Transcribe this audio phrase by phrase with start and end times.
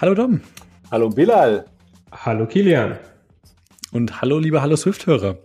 [0.00, 0.40] Hallo Dom.
[0.90, 1.66] Hallo Bilal.
[2.10, 2.96] Hallo Kilian.
[3.92, 5.36] Und hallo liebe Hallo Swift-Hörer.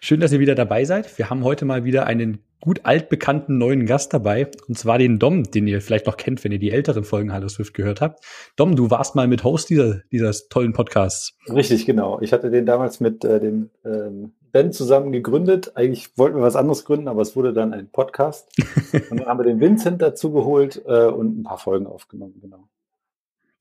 [0.00, 1.18] Schön, dass ihr wieder dabei seid.
[1.18, 5.42] Wir haben heute mal wieder einen gut altbekannten neuen Gast dabei, und zwar den Dom,
[5.42, 8.24] den ihr vielleicht noch kennt, wenn ihr die älteren Folgen Hallo Swift gehört habt.
[8.54, 11.36] Dom, du warst mal mit Host dieser, dieses tollen Podcasts.
[11.52, 12.20] Richtig, genau.
[12.20, 15.72] Ich hatte den damals mit äh, dem ähm, Ben zusammen gegründet.
[15.74, 18.48] Eigentlich wollten wir was anderes gründen, aber es wurde dann ein Podcast.
[19.10, 22.68] und dann haben wir den Vincent dazu geholt äh, und ein paar Folgen aufgenommen, genau.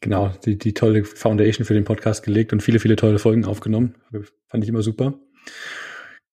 [0.04, 3.96] Genau, die, die tolle Foundation für den Podcast gelegt und viele, viele tolle Folgen aufgenommen.
[4.50, 5.14] Fand ich immer super.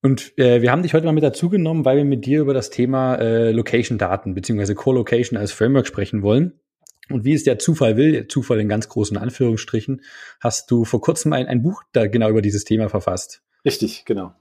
[0.02, 2.52] Und äh, wir haben dich heute mal mit dazu genommen, weil wir mit dir über
[2.52, 6.58] das Thema äh, Location-Daten beziehungsweise Co-Location als Framework sprechen wollen.
[7.10, 10.02] Und wie es der Zufall will, Zufall in ganz großen Anführungsstrichen,
[10.40, 13.42] hast du vor kurzem ein, ein Buch da genau über dieses Thema verfasst.
[13.64, 14.32] Richtig, genau.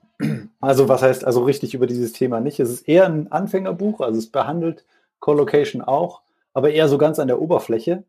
[0.60, 2.60] Also was heißt also richtig über dieses Thema nicht?
[2.60, 4.86] Es ist eher ein Anfängerbuch, also es behandelt
[5.20, 8.06] Co-Location auch, aber eher so ganz an der Oberfläche.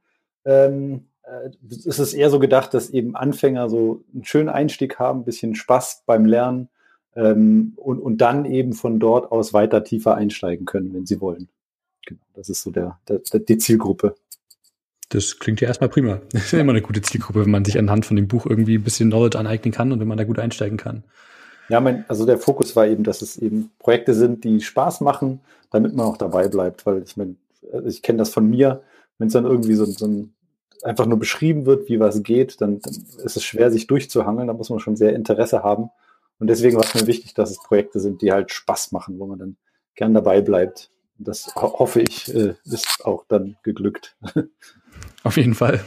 [0.47, 1.10] Ähm, äh,
[1.69, 5.55] ist es eher so gedacht, dass eben Anfänger so einen schönen Einstieg haben, ein bisschen
[5.55, 6.69] Spaß beim Lernen
[7.15, 11.49] ähm, und, und dann eben von dort aus weiter tiefer einsteigen können, wenn sie wollen.
[12.07, 14.15] Genau, das ist so der, der, der die Zielgruppe.
[15.11, 16.21] Das klingt ja erstmal prima.
[16.33, 18.77] Das ist ja immer eine gute Zielgruppe, wenn man sich anhand von dem Buch irgendwie
[18.77, 21.05] ein bisschen Knowledge aneignen kann und wenn man da gut einsteigen kann.
[21.69, 25.41] Ja, mein, also der Fokus war eben, dass es eben Projekte sind, die Spaß machen,
[25.71, 27.37] damit man auch dabei bleibt, weil ich meine,
[27.73, 28.83] also ich kenne das von mir,
[29.19, 30.35] wenn es dann irgendwie so, so ein
[30.83, 34.49] einfach nur beschrieben wird, wie was geht, dann, ist es schwer, sich durchzuhangeln.
[34.49, 35.91] Da muss man schon sehr Interesse haben.
[36.39, 39.27] Und deswegen war es mir wichtig, dass es Projekte sind, die halt Spaß machen, wo
[39.27, 39.57] man dann
[39.95, 40.91] gern dabei bleibt.
[41.19, 44.17] Das ho hoffe ich, äh, ist auch dann geglückt.
[45.23, 45.81] Auf jeden Fall.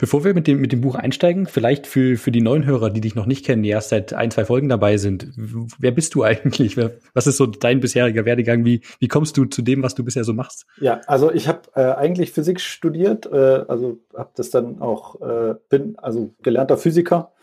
[0.00, 3.02] Bevor wir mit dem, mit dem Buch einsteigen, vielleicht für, für die neuen Hörer, die
[3.02, 5.30] dich noch nicht kennen, die erst seit ein, zwei Folgen dabei sind.
[5.78, 6.78] Wer bist du eigentlich?
[7.12, 8.64] Was ist so dein bisheriger Werdegang?
[8.64, 10.64] Wie, wie kommst du zu dem, was du bisher so machst?
[10.80, 15.56] Ja, also ich habe äh, eigentlich Physik studiert, äh, also habe das dann auch, äh,
[15.68, 17.34] bin also gelernter Physiker,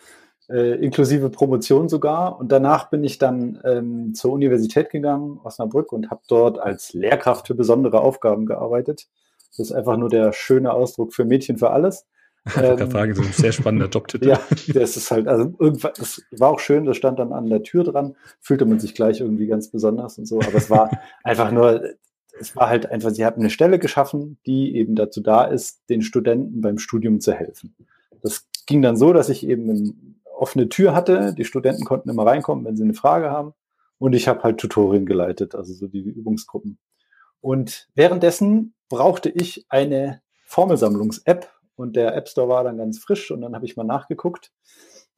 [0.49, 2.39] äh, inklusive Promotion sogar.
[2.39, 7.45] Und danach bin ich dann ähm, zur Universität gegangen, Osnabrück, und habe dort als Lehrkraft
[7.45, 9.05] für besondere Aufgaben gearbeitet.
[9.51, 12.07] Das ist einfach nur der schöne Ausdruck für Mädchen für alles.
[12.55, 14.27] Ähm, fragen, so ein sehr spannender Jobtitel.
[14.29, 14.39] ja,
[14.73, 17.83] das ist halt, also irgendwann, das war auch schön, das stand dann an der Tür
[17.83, 20.89] dran, fühlte man sich gleich irgendwie ganz besonders und so, aber es war
[21.23, 21.83] einfach nur,
[22.39, 26.01] es war halt einfach, sie hatten eine Stelle geschaffen, die eben dazu da ist, den
[26.01, 27.75] Studenten beim Studium zu helfen.
[28.21, 29.93] Das ging dann so, dass ich eben eine
[30.35, 33.53] offene Tür hatte, die Studenten konnten immer reinkommen, wenn sie eine Frage haben
[33.97, 36.77] und ich habe halt Tutorien geleitet, also so die Übungsgruppen.
[37.41, 43.41] Und währenddessen brauchte ich eine Formelsammlungs-App, und der App Store war dann ganz frisch und
[43.41, 44.51] dann habe ich mal nachgeguckt.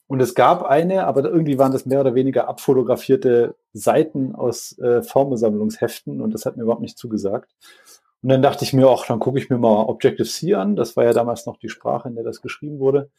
[0.08, 5.04] Und es gab eine, aber irgendwie waren das mehr oder weniger abfotografierte Seiten aus äh,
[5.04, 7.56] Formelsammlungsheften und das hat mir überhaupt nicht zugesagt.
[8.22, 10.76] Und dann dachte ich mir, ach, dann gucke ich mir mal Objective-C an.
[10.76, 13.10] Das war ja damals noch die Sprache, in der das geschrieben wurde.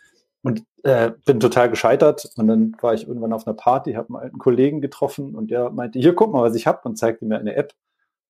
[0.42, 2.30] Und äh, bin total gescheitert.
[2.36, 5.70] Und dann war ich irgendwann auf einer Party, habe einen alten Kollegen getroffen und der
[5.70, 7.72] meinte, hier, guck mal, was ich habe und zeigte mir eine App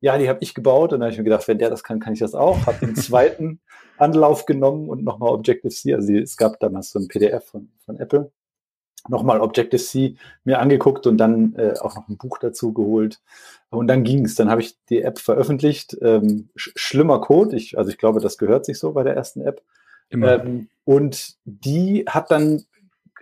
[0.00, 0.92] ja, die habe ich gebaut.
[0.92, 2.66] Und dann habe ich mir gedacht, wenn der das kann, kann ich das auch.
[2.66, 3.60] Habe den zweiten
[3.98, 8.32] Anlauf genommen und nochmal Objective-C, also es gab damals so ein PDF von, von Apple,
[9.08, 13.20] nochmal Objective-C mir angeguckt und dann äh, auch noch ein Buch dazu geholt.
[13.70, 14.34] Und dann ging es.
[14.34, 15.96] Dann habe ich die App veröffentlicht.
[16.00, 17.56] Ähm, sch schlimmer Code.
[17.56, 19.62] Ich, also ich glaube, das gehört sich so bei der ersten App.
[20.10, 22.64] Ähm, und die hat dann,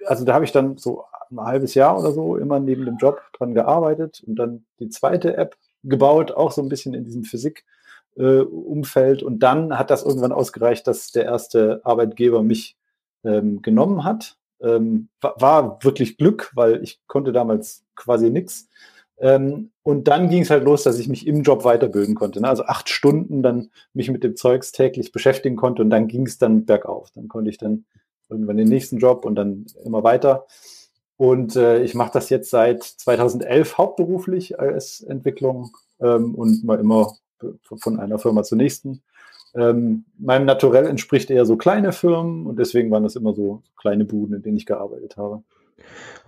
[0.06, 3.20] also da habe ich dann so ein halbes Jahr oder so immer neben dem Job
[3.34, 4.22] dran gearbeitet.
[4.26, 9.22] Und dann die zweite App gebaut, auch so ein bisschen in diesem Physik-Umfeld.
[9.22, 12.76] Äh, und dann hat das irgendwann ausgereicht, dass der erste Arbeitgeber mich
[13.24, 14.36] ähm, genommen hat.
[14.60, 18.68] Ähm, war, war, wirklich Glück, weil ich konnte damals quasi nichts.
[19.20, 22.40] Ähm, und dann ging es halt los, dass ich mich im Job weiterbilden konnte.
[22.40, 22.48] Ne?
[22.48, 26.38] Also acht Stunden dann mich mit dem Zeugs täglich beschäftigen konnte und dann ging es
[26.38, 27.10] dann bergauf.
[27.14, 27.84] Dann konnte ich dann
[28.28, 30.46] irgendwann den nächsten Job und dann immer weiter.
[31.18, 37.12] Und äh, ich mache das jetzt seit 2011 hauptberuflich als Entwicklung ähm, und mal immer
[37.76, 39.02] von einer Firma zur nächsten.
[39.56, 44.04] Ähm, meinem Naturell entspricht eher so kleine Firmen und deswegen waren das immer so kleine
[44.04, 45.42] Buden, in denen ich gearbeitet habe.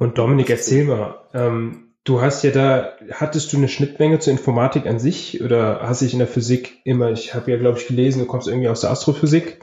[0.01, 4.87] Und Dominik, erzähl mal, ähm, du hast ja da, hattest du eine Schnittmenge zur Informatik
[4.87, 8.19] an sich oder hast dich in der Physik immer, ich habe ja, glaube ich, gelesen,
[8.19, 9.61] du kommst irgendwie aus der Astrophysik,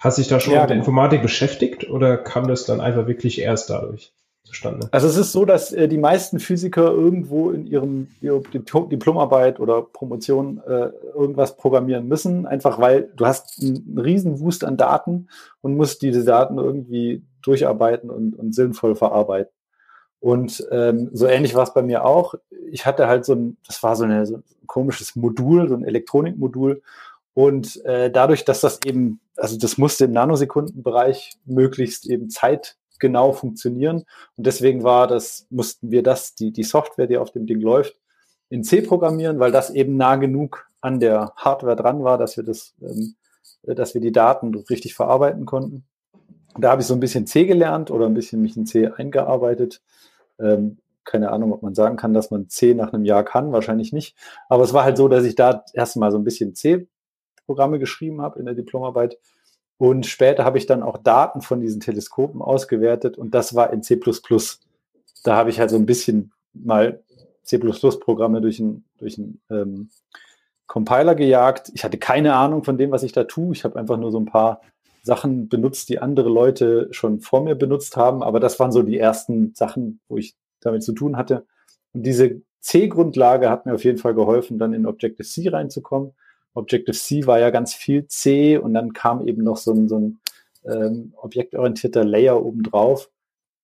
[0.00, 0.86] hast dich da schon ja, mit der genau.
[0.86, 4.12] Informatik beschäftigt oder kam das dann einfach wirklich erst dadurch?
[4.46, 4.88] Zustande?
[4.92, 10.62] Also es ist so, dass äh, die meisten Physiker irgendwo in ihrem Diplomarbeit oder Promotion
[10.66, 15.28] äh, irgendwas programmieren müssen, einfach weil du hast einen riesen Wust an Daten
[15.60, 19.52] und musst diese Daten irgendwie durcharbeiten und, und sinnvoll verarbeiten.
[20.20, 22.34] Und ähm, so ähnlich war es bei mir auch.
[22.70, 25.84] Ich hatte halt so ein, das war so, eine, so ein komisches Modul, so ein
[25.84, 26.82] Elektronikmodul.
[27.34, 32.30] Und äh, dadurch, dass das eben, also das musste im Nanosekundenbereich möglichst eben
[32.96, 34.04] zeitgenau funktionieren.
[34.36, 37.98] Und deswegen war das, mussten wir das, die, die Software, die auf dem Ding läuft,
[38.48, 42.44] in C programmieren, weil das eben nah genug an der Hardware dran war, dass wir
[42.44, 43.16] das, ähm,
[43.62, 45.84] dass wir die Daten richtig verarbeiten konnten.
[46.58, 49.82] Da habe ich so ein bisschen C gelernt oder ein bisschen mich in C eingearbeitet.
[50.38, 53.92] Ähm, keine Ahnung, ob man sagen kann, dass man C nach einem Jahr kann, wahrscheinlich
[53.92, 54.16] nicht.
[54.48, 58.40] Aber es war halt so, dass ich da erstmal so ein bisschen C-Programme geschrieben habe
[58.40, 59.18] in der Diplomarbeit.
[59.78, 63.82] Und später habe ich dann auch Daten von diesen Teleskopen ausgewertet und das war in
[63.82, 64.00] C.
[65.22, 67.02] Da habe ich halt so ein bisschen mal
[67.42, 69.90] C++-Programme durch einen durch ein, ähm,
[70.66, 71.70] Compiler gejagt.
[71.74, 73.52] Ich hatte keine Ahnung von dem, was ich da tue.
[73.52, 74.60] Ich habe einfach nur so ein paar
[75.02, 78.22] Sachen benutzt, die andere Leute schon vor mir benutzt haben.
[78.22, 81.46] Aber das waren so die ersten Sachen, wo ich damit zu tun hatte.
[81.92, 86.12] Und diese C-Grundlage hat mir auf jeden Fall geholfen, dann in Objective-C reinzukommen.
[86.56, 90.18] Objective-C war ja ganz viel C und dann kam eben noch so ein, so ein
[90.64, 93.10] ähm, objektorientierter Layer obendrauf.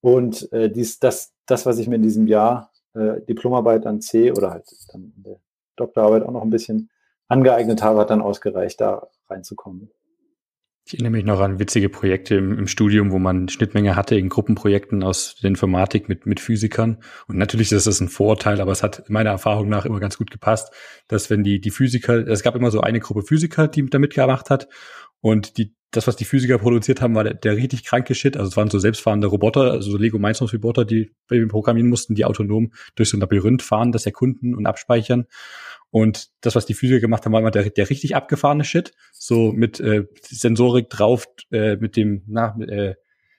[0.01, 4.33] Und äh, dies, das, das, was ich mir in diesem Jahr äh, Diplomarbeit an C
[4.33, 5.37] oder halt dann in der
[5.77, 6.91] Doktorarbeit auch noch ein bisschen
[7.29, 9.91] angeeignet habe, hat dann ausgereicht, da reinzukommen.
[10.85, 14.29] Ich erinnere mich noch an witzige Projekte im, im, Studium, wo man Schnittmenge hatte in
[14.29, 16.99] Gruppenprojekten aus der Informatik mit, mit Physikern.
[17.29, 20.33] Und natürlich ist das ein Vorurteil, aber es hat meiner Erfahrung nach immer ganz gut
[20.33, 20.73] gepasst,
[21.07, 24.51] dass wenn die, die Physiker, es gab immer so eine Gruppe Physiker, die da mitgemacht
[24.51, 24.69] hat
[25.21, 28.37] und die, das, was die Physiker produziert haben, war der, der richtig kranke Shit.
[28.37, 32.17] Also es waren so selbstfahrende Roboter, also so Lego Mindstorms Roboter, die wir programmieren mussten,
[32.17, 35.27] die autonom durch so ein Labyrinth fahren, das erkunden und abspeichern.
[35.93, 38.93] Und das, was die Physiker gemacht haben, war immer der, der richtig abgefahrene Shit.
[39.13, 42.95] So mit äh, Sensorik drauf, äh, mit dem, na, mit, äh,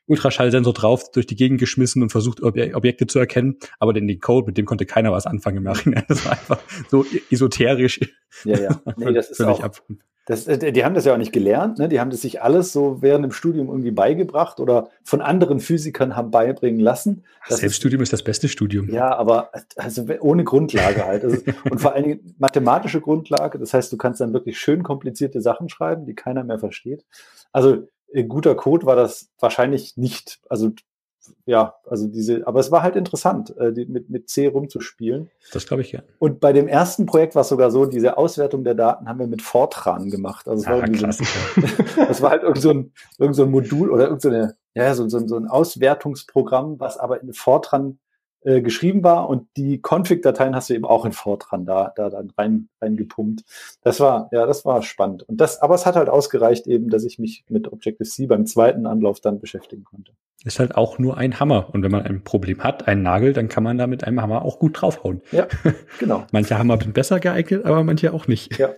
[0.06, 3.58] Ultraschallsensor drauf, durch die Gegend geschmissen und versucht, Ob Objekte zu erkennen.
[3.80, 6.06] Aber den, den Code, mit dem konnte keiner was anfangen im Nachhinein.
[6.08, 8.00] Das war einfach so esoterisch.
[8.46, 8.82] Ja, ja.
[8.98, 9.82] Nee, das ist auch, ab.
[10.26, 11.90] Das, äh, die haben das ja auch nicht gelernt, ne?
[11.90, 16.16] die haben das sich alles so während dem Studium irgendwie beigebracht oder von anderen Physikern
[16.16, 17.26] haben beibringen lassen.
[17.50, 18.90] Das Selbststudium ist, ist das beste Studium.
[18.90, 21.24] Ja, aber also ohne Grundlage halt.
[21.24, 25.42] Ist, und vor allen Dingen mathematische Grundlage, das heißt, du kannst dann wirklich schön komplizierte
[25.42, 27.06] Sachen schreiben, die keiner mehr versteht.
[27.52, 30.40] Also äh, guter Code war das wahrscheinlich nicht.
[30.48, 30.72] Also
[31.46, 35.30] ja, also diese, aber es war halt interessant, äh, die, mit, mit C rumzuspielen.
[35.52, 36.02] Das glaube ich ja.
[36.20, 39.28] Und bei dem ersten Projekt war es sogar so, diese Auswertung der Daten haben wir
[39.28, 40.48] mit Fortran gemacht.
[40.48, 41.24] Also es war, ah, so
[42.08, 44.94] das war halt irgend so ein, irgend so ein Modul oder irgend so eine, ja,
[44.96, 48.00] so, so, so ein Auswertungsprogramm, was aber in Fortran
[48.46, 52.32] äh, geschrieben war und die Config-Dateien hast du eben auch in Fortran da, da dann
[52.38, 53.44] rein, reingepumpt.
[53.82, 55.24] Das war, ja, das war spannend.
[55.24, 58.86] Und das, aber es hat halt ausgereicht eben, dass ich mich mit Objective-C beim zweiten
[58.86, 60.14] Anlauf dann beschäftigen konnte.
[60.46, 61.70] Ist halt auch nur ein Hammer.
[61.72, 64.44] Und wenn man ein Problem hat, einen Nagel, dann kann man da mit einem Hammer
[64.44, 65.22] auch gut draufhauen.
[65.32, 65.48] Ja,
[66.00, 66.26] genau.
[66.32, 68.58] manche Hammer sind besser geeignet, aber manche auch nicht.
[68.58, 68.70] Ja.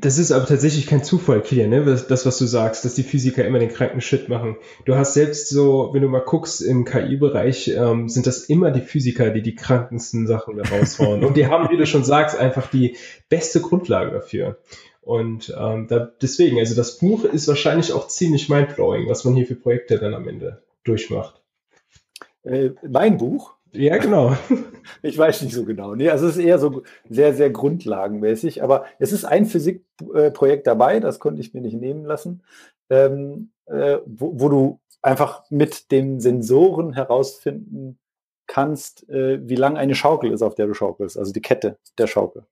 [0.00, 1.84] Das ist aber tatsächlich kein Zufall, Kilian, ne?
[1.84, 4.56] das, was du sagst, dass die Physiker immer den kranken Shit machen.
[4.84, 8.80] Du hast selbst so, wenn du mal guckst, im KI-Bereich ähm, sind das immer die
[8.80, 11.24] Physiker, die die krankensten Sachen da raushauen.
[11.24, 12.96] Und die haben, wie du schon sagst, einfach die
[13.28, 14.58] beste Grundlage dafür.
[15.00, 19.46] Und ähm, da, deswegen, also das Buch ist wahrscheinlich auch ziemlich mindblowing, was man hier
[19.46, 21.40] für Projekte dann am Ende durchmacht.
[22.42, 23.53] Äh, mein Buch?
[23.74, 24.36] Ja, genau.
[25.02, 25.94] Ich weiß nicht so genau.
[25.94, 28.62] Nee, also es ist eher so sehr, sehr grundlagenmäßig.
[28.62, 32.42] Aber es ist ein Physikprojekt dabei, das konnte ich mir nicht nehmen lassen,
[32.90, 37.98] ähm, äh, wo, wo, du einfach mit den Sensoren herausfinden
[38.46, 42.06] kannst, äh, wie lang eine Schaukel ist, auf der du schaukelst, also die Kette der
[42.06, 42.44] Schaukel.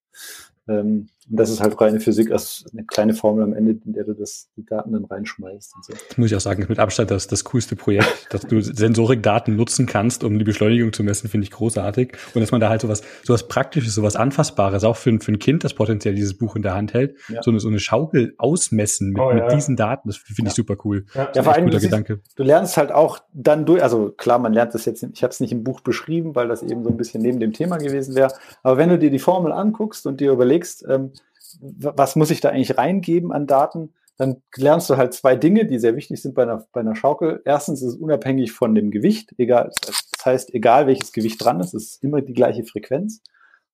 [0.69, 4.05] Ähm, und das ist halt reine Physik, also eine kleine Formel am Ende, in der
[4.05, 5.75] du das, die Daten dann reinschmeißt.
[5.77, 5.93] Und so.
[5.93, 9.87] Das muss ich auch sagen, mit Abstand das, das coolste Projekt, dass du Sensorikdaten nutzen
[9.87, 12.15] kannst, um die Beschleunigung zu messen, finde ich großartig.
[12.35, 15.63] Und dass man da halt sowas, sowas Praktisches, sowas Anfassbares, auch für, für ein Kind,
[15.63, 17.43] das potenziell dieses Buch in der Hand hält, ja.
[17.43, 19.45] so, eine, so eine Schaukel ausmessen mit, oh, ja.
[19.45, 21.07] mit diesen Daten, das finde ich super cool.
[21.15, 22.21] Ja, ja vor allem, guter Gedanke.
[22.35, 25.41] du lernst halt auch dann durch, also klar, man lernt das jetzt, ich habe es
[25.41, 28.33] nicht im Buch beschrieben, weil das eben so ein bisschen neben dem Thema gewesen wäre,
[28.63, 31.13] aber wenn du dir die Formel anguckst und dir überlegst, ähm,
[31.61, 35.79] was muss ich da eigentlich reingeben an Daten, dann lernst du halt zwei Dinge, die
[35.79, 37.43] sehr wichtig sind bei einer, bei einer Schaukel.
[37.45, 41.75] Erstens ist es unabhängig von dem Gewicht, egal, das heißt, egal welches Gewicht dran ist,
[41.75, 43.23] ist immer die gleiche Frequenz.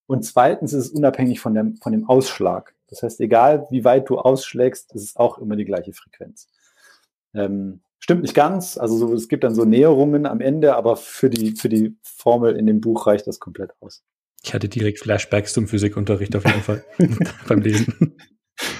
[0.06, 2.74] Und zweitens ist es unabhängig von dem, von dem Ausschlag.
[2.88, 6.48] Das heißt, egal wie weit du ausschlägst, ist es auch immer die gleiche Frequenz.
[7.34, 11.28] Ähm, stimmt nicht ganz, also so, es gibt dann so Näherungen am Ende, aber für
[11.28, 14.02] die, für die Formel in dem Buch reicht das komplett aus.
[14.42, 16.84] Ich hatte direkt Flashbacks zum Physikunterricht auf jeden Fall
[17.48, 18.16] beim Lesen.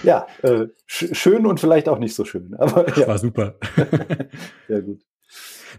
[0.03, 2.55] Ja, äh, sch schön und vielleicht auch nicht so schön.
[2.55, 3.07] Aber ja.
[3.07, 3.59] War super.
[4.69, 5.01] Sehr gut.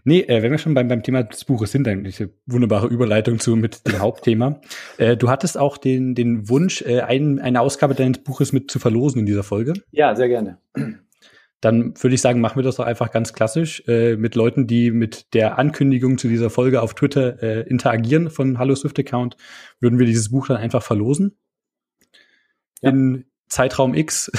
[0.04, 3.40] Nee, äh, wenn wir schon beim, beim Thema des Buches sind, dann eine wunderbare Überleitung
[3.40, 4.62] zu mit dem Hauptthema.
[4.98, 8.80] Äh, du hattest auch den, den Wunsch, äh, ein, eine Ausgabe deines Buches mit zu
[8.80, 9.74] verlosen in dieser Folge.
[9.92, 10.60] Ja, sehr gerne.
[11.62, 14.92] Dann würde ich sagen, machen wir das doch einfach ganz klassisch äh, mit Leuten, die
[14.92, 19.36] mit der Ankündigung zu dieser Folge auf Twitter äh, interagieren von Hallo Swift Account,
[19.80, 21.38] würden wir dieses Buch dann einfach verlosen.
[22.82, 22.92] Ja.
[22.92, 24.32] In Zeitraum X.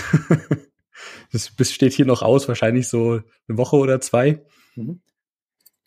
[1.33, 4.43] das steht hier noch aus, wahrscheinlich so eine Woche oder zwei.
[4.77, 5.01] Mhm.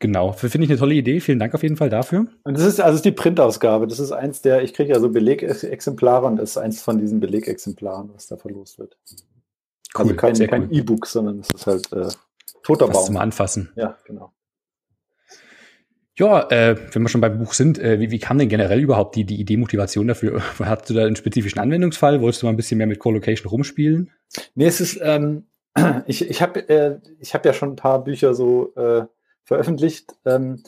[0.03, 1.21] Genau, finde ich eine tolle Idee.
[1.21, 2.27] Vielen Dank auf jeden Fall dafür.
[2.43, 3.87] Und das ist also ist die Printausgabe.
[3.87, 7.21] Das ist eins der, ich kriege ja so Belegexemplare und das ist eins von diesen
[7.21, 8.97] Belegexemplaren, was da verlost wird.
[9.93, 10.77] Also cool, also kein, kein cool.
[10.77, 12.07] E-Book, sondern es ist halt äh,
[12.63, 13.05] toter was Baum.
[13.05, 13.71] zum Anfassen.
[13.75, 14.33] Ja, genau.
[16.15, 19.15] Ja, äh, wenn wir schon beim Buch sind, äh, wie, wie kam denn generell überhaupt
[19.15, 20.43] die, die Idee, Motivation dafür?
[20.59, 22.21] Hattest du da einen spezifischen Anwendungsfall?
[22.21, 24.11] Wolltest du mal ein bisschen mehr mit Co-Location rumspielen?
[24.53, 25.47] Nee, es ist, ähm,
[26.05, 29.05] ich, ich habe äh, ich hab ja schon ein paar Bücher so äh,
[29.43, 30.61] veröffentlicht, ähm,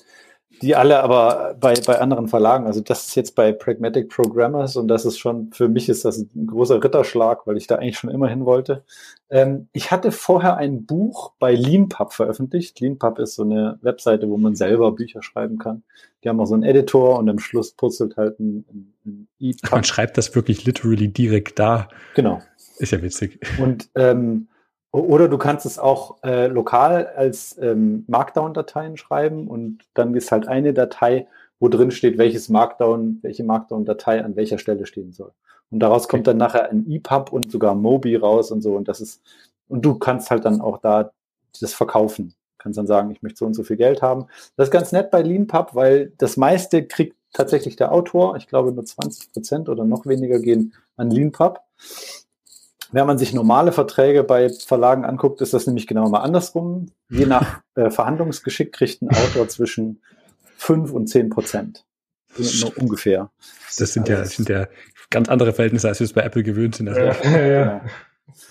[0.62, 4.88] die alle aber bei, bei anderen Verlagen, also das ist jetzt bei Pragmatic Programmers und
[4.88, 8.10] das ist schon, für mich ist das ein großer Ritterschlag, weil ich da eigentlich schon
[8.10, 8.84] immer hin wollte.
[9.30, 12.80] Ähm, ich hatte vorher ein Buch bei Leanpub veröffentlicht.
[12.80, 15.84] Leanpub ist so eine Webseite, wo man selber Bücher schreiben kann.
[16.24, 18.66] Die haben auch so einen Editor und am Schluss puzzelt halt ein,
[19.06, 19.72] ein E-Pub.
[19.72, 21.90] Man schreibt das wirklich literally direkt da.
[22.16, 22.42] Genau.
[22.78, 23.40] Ist ja witzig.
[23.60, 24.48] Und ähm,
[25.00, 30.48] oder du kannst es auch äh, lokal als ähm, Markdown-Dateien schreiben und dann ist halt
[30.48, 31.28] eine Datei,
[31.60, 35.32] wo drin steht, welches Markdown, welche Markdown-Datei an welcher Stelle stehen soll.
[35.72, 38.76] Und daraus kommt dann nachher ein EPUB und sogar Mobi raus und so.
[38.76, 39.22] Und das ist,
[39.68, 41.12] und du kannst halt dann auch da
[41.60, 42.34] das verkaufen.
[42.58, 44.28] Kannst dann sagen, ich möchte so und so viel Geld haben.
[44.56, 48.36] Das ist ganz nett bei LeanPub, weil das meiste kriegt tatsächlich der Autor.
[48.38, 51.60] Ich glaube, nur 20 Prozent oder noch weniger gehen an LeanPub.
[52.96, 56.86] Wenn man sich normale Verträge bei Verlagen anguckt, ist das nämlich genau mal andersrum.
[57.10, 60.02] Je nach äh, Verhandlungsgeschick kriegt ein Autor zwischen
[60.56, 61.84] 5 und 10 Prozent.
[62.38, 63.32] Nur ungefähr.
[63.78, 64.68] Das sind ja, das sind ja
[65.10, 66.88] ganz andere Verhältnisse, als wir es bei Apple gewöhnt sind.
[66.88, 67.82] Also ja, ja.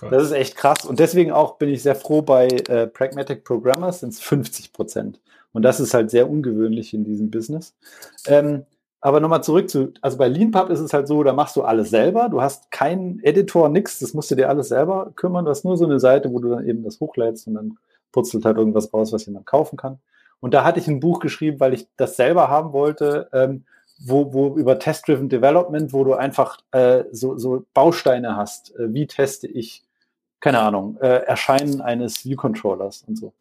[0.01, 0.11] Genau.
[0.11, 0.85] Das ist echt krass.
[0.85, 5.23] Und deswegen auch bin ich sehr froh, bei äh, Pragmatic Programmers sind es 50 Prozent.
[5.53, 7.75] Und das ist halt sehr ungewöhnlich in diesem Business.
[8.27, 8.67] Ähm,
[9.05, 11.91] aber nochmal zurück zu, also bei LeanPub ist es halt so, da machst du alles
[11.91, 12.31] selber.
[12.31, 15.45] Du hast keinen Editor, nix, das musst du dir alles selber kümmern.
[15.45, 17.77] Du hast nur so eine Seite, wo du dann eben das hochlädst und dann
[18.13, 19.99] putzelt halt irgendwas raus, was jemand kaufen kann.
[20.41, 23.65] Und da hatte ich ein Buch geschrieben, weil ich das selber haben wollte, ähm,
[23.99, 28.75] wo, wo über Test-Driven Development, wo du einfach äh, so, so Bausteine hast.
[28.77, 29.83] Äh, wie teste ich,
[30.41, 33.35] keine Ahnung, äh, Erscheinen eines View-Controllers und so.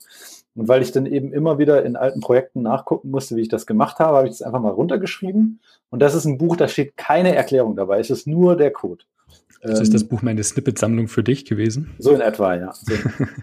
[0.55, 3.65] Und weil ich dann eben immer wieder in alten Projekten nachgucken musste, wie ich das
[3.65, 5.59] gemacht habe, habe ich das einfach mal runtergeschrieben.
[5.89, 7.99] Und das ist ein Buch, da steht keine Erklärung dabei.
[7.99, 9.03] Es ist nur der Code.
[9.63, 11.91] Das ist das ähm, Buch meine Snippet-Sammlung für dich gewesen?
[11.97, 12.73] So in etwa, ja.
[12.73, 12.93] So.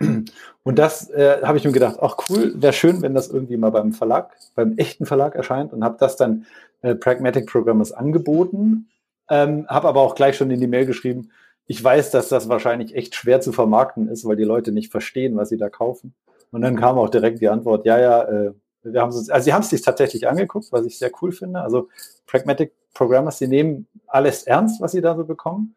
[0.63, 3.71] und das äh, habe ich mir gedacht, ach cool, wäre schön, wenn das irgendwie mal
[3.71, 6.45] beim Verlag, beim echten Verlag erscheint und habe das dann
[6.83, 8.89] äh, Pragmatic Programmers angeboten,
[9.31, 11.31] ähm, habe aber auch gleich schon in die Mail geschrieben,
[11.67, 15.37] ich weiß, dass das wahrscheinlich echt schwer zu vermarkten ist, weil die Leute nicht verstehen,
[15.37, 16.15] was sie da kaufen.
[16.53, 18.53] Und dann kam auch direkt die Antwort, ja, ja, äh,
[18.83, 21.61] wir haben es, also sie haben es sich tatsächlich angeguckt, was ich sehr cool finde.
[21.61, 21.89] Also
[22.27, 25.77] Pragmatic Programmers, die nehmen alles ernst, was sie da so bekommen,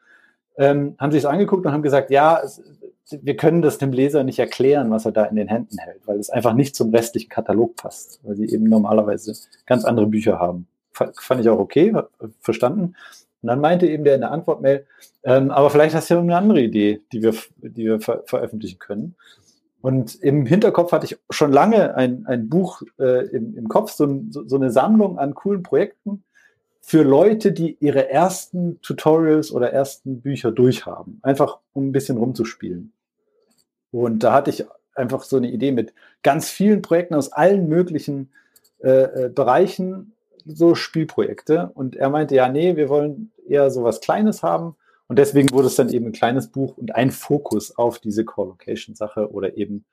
[0.58, 2.62] ähm, haben sich es angeguckt und haben gesagt, ja, es,
[3.22, 6.20] wir können das dem Leser nicht erklären, was er da in den Händen hält, weil
[6.20, 9.34] es einfach nicht zum restlichen Katalog passt, weil sie eben normalerweise
[9.66, 10.68] ganz andere Bücher haben.
[10.94, 11.94] Fand ich auch okay,
[12.40, 12.96] verstanden.
[13.42, 14.86] Und dann meinte eben der in der Antwortmail,
[15.24, 18.80] ähm, aber vielleicht hast du ja irgendeine andere Idee, die wir, die wir ver veröffentlichen
[18.80, 19.16] können.
[19.84, 24.22] Und im Hinterkopf hatte ich schon lange ein, ein Buch äh, im, im Kopf, so,
[24.30, 26.24] so eine Sammlung an coolen Projekten
[26.80, 31.20] für Leute, die ihre ersten Tutorials oder ersten Bücher durchhaben.
[31.22, 32.94] Einfach um ein bisschen rumzuspielen.
[33.92, 38.32] Und da hatte ich einfach so eine Idee mit ganz vielen Projekten aus allen möglichen
[38.82, 40.14] äh, äh Bereichen,
[40.46, 41.72] so Spielprojekte.
[41.74, 45.68] Und er meinte, ja, nee, wir wollen eher so was Kleines haben und deswegen wurde
[45.68, 49.86] es dann eben ein kleines Buch und ein Fokus auf diese Core-Location-Sache oder eben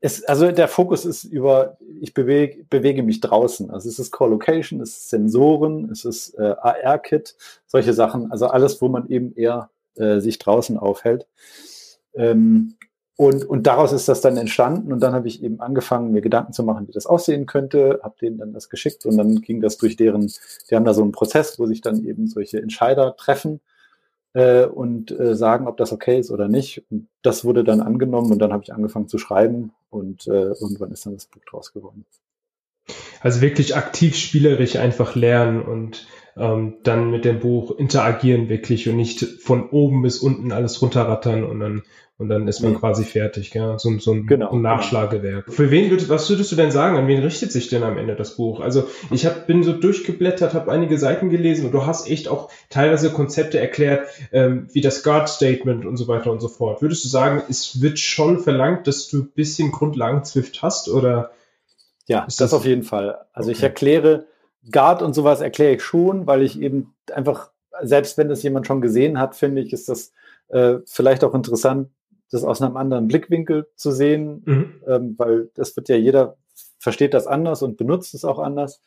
[0.00, 3.70] es, also der Fokus ist über, ich bewege, bewege mich draußen.
[3.70, 7.34] Also es ist Core-Location, es ist Sensoren, es ist äh, AR-Kit,
[7.66, 8.30] solche Sachen.
[8.30, 11.26] Also alles, wo man eben eher äh, sich draußen aufhält.
[12.14, 12.74] Ähm,
[13.16, 16.52] und, und daraus ist das dann entstanden und dann habe ich eben angefangen, mir Gedanken
[16.52, 19.78] zu machen, wie das aussehen könnte, habe denen dann das geschickt und dann ging das
[19.78, 20.30] durch deren,
[20.70, 23.60] die haben da so einen Prozess, wo sich dann eben solche Entscheider treffen
[24.36, 26.84] äh, und äh, sagen, ob das okay ist oder nicht.
[26.90, 30.92] Und das wurde dann angenommen und dann habe ich angefangen zu schreiben und äh, irgendwann
[30.92, 32.04] ist dann das Buch draus geworden.
[33.26, 36.06] Also wirklich aktiv spielerisch einfach lernen und
[36.36, 41.42] ähm, dann mit dem Buch interagieren wirklich und nicht von oben bis unten alles runterrattern
[41.42, 41.82] und dann
[42.18, 42.78] und dann ist man nee.
[42.78, 43.74] quasi fertig, gell?
[43.78, 44.76] So, so ein, genau, ein genau.
[44.76, 45.46] Nachschlagewerk.
[45.46, 45.56] Genau.
[45.56, 46.96] Für wen würdest, was würdest du denn sagen?
[46.96, 48.60] An wen richtet sich denn am Ende das Buch?
[48.60, 52.48] Also ich hab, bin so durchgeblättert, habe einige Seiten gelesen und du hast echt auch
[52.70, 56.80] teilweise Konzepte erklärt, ähm, wie das Guard Statement und so weiter und so fort.
[56.80, 61.32] Würdest du sagen, es wird schon verlangt, dass du ein bisschen Grundlagen Zwift hast oder?
[62.06, 63.18] Ja, das, das, auf jeden Fall.
[63.32, 63.56] Also okay.
[63.56, 64.26] ich erkläre
[64.70, 67.50] Guard und sowas erkläre ich schon, weil ich eben einfach,
[67.82, 70.12] selbst wenn das jemand schon gesehen hat, finde ich, ist das
[70.48, 71.90] äh, vielleicht auch interessant,
[72.30, 74.82] das aus einem anderen Blickwinkel zu sehen, mhm.
[74.86, 76.36] ähm, weil das wird ja jeder
[76.78, 78.80] versteht das anders und benutzt es auch anders.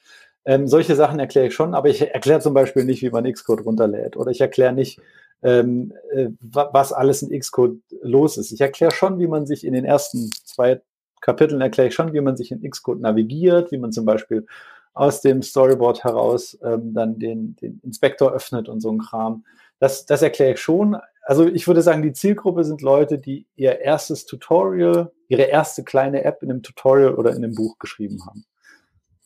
[0.46, 3.66] Ähm, solche Sachen erkläre ich schon, aber ich erkläre zum Beispiel nicht, wie man Xcode
[3.66, 5.02] runterlädt oder ich erkläre nicht,
[5.42, 8.52] ähm, äh, was alles in Xcode los ist.
[8.52, 10.82] Ich erkläre schon, wie man sich in den ersten zwei
[11.22, 14.46] Kapiteln erkläre ich schon, wie man sich in Xcode navigiert, wie man zum Beispiel
[14.94, 19.46] aus dem Storyboard heraus ähm, dann den, den Inspektor öffnet und so ein Kram.
[19.80, 20.98] Das, das erkläre ich schon,
[21.30, 26.24] also ich würde sagen, die Zielgruppe sind Leute, die ihr erstes Tutorial, ihre erste kleine
[26.24, 28.46] App in einem Tutorial oder in einem Buch geschrieben haben.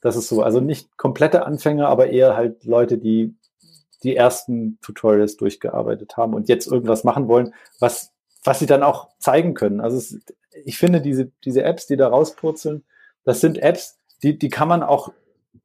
[0.02, 0.44] Das ist so.
[0.44, 3.34] Also nicht komplette Anfänger, aber eher halt Leute, die
[4.04, 8.13] die ersten Tutorials durchgearbeitet haben und jetzt irgendwas machen wollen, was,
[8.44, 9.82] was sie dann auch zeigen können.
[9.82, 10.20] Also es,
[10.66, 12.84] ich finde, diese, diese Apps, die da rauspurzeln,
[13.24, 15.12] das sind Apps, die, die kann man auch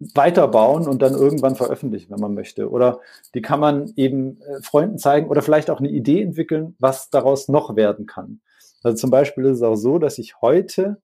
[0.00, 2.70] weiterbauen und dann irgendwann veröffentlichen, wenn man möchte.
[2.70, 3.00] Oder
[3.35, 7.49] die kann man eben äh, Freunden zeigen oder vielleicht auch eine Idee entwickeln, was daraus
[7.49, 8.40] noch werden kann.
[8.82, 11.00] Also zum Beispiel ist es auch so, dass ich heute,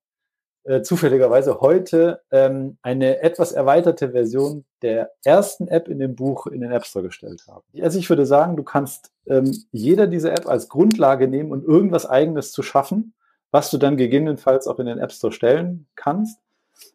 [0.65, 6.61] äh, zufälligerweise heute, ähm, eine etwas erweiterte Version der ersten App in dem Buch in
[6.61, 7.65] den App Store gestellt habe.
[7.83, 12.07] Also ich würde sagen, du kannst ähm, jeder diese App als Grundlage nehmen und irgendwas
[12.07, 13.15] eigenes zu schaffen,
[13.51, 16.39] was du dann gegebenenfalls auch in den App Store stellen kannst.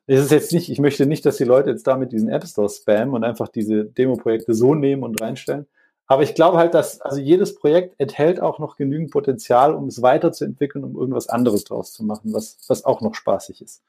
[0.08, 2.70] Es ist jetzt nicht, ich möchte nicht, dass die Leute jetzt damit diesen App Store
[2.70, 5.68] spammen und einfach diese Demo-Projekte so nehmen und reinstellen.
[6.06, 10.02] Aber ich glaube halt, dass also jedes Projekt enthält auch noch genügend Potenzial, um es
[10.02, 13.84] weiterzuentwickeln, um irgendwas anderes draus zu machen, was, was auch noch spaßig ist.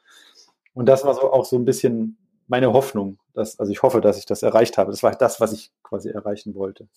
[0.74, 2.18] Und das war so auch so ein bisschen
[2.50, 3.18] meine Hoffnung.
[3.32, 4.90] Dass, also ich hoffe, dass ich das erreicht habe.
[4.90, 6.88] Das war das, was ich quasi erreichen wollte.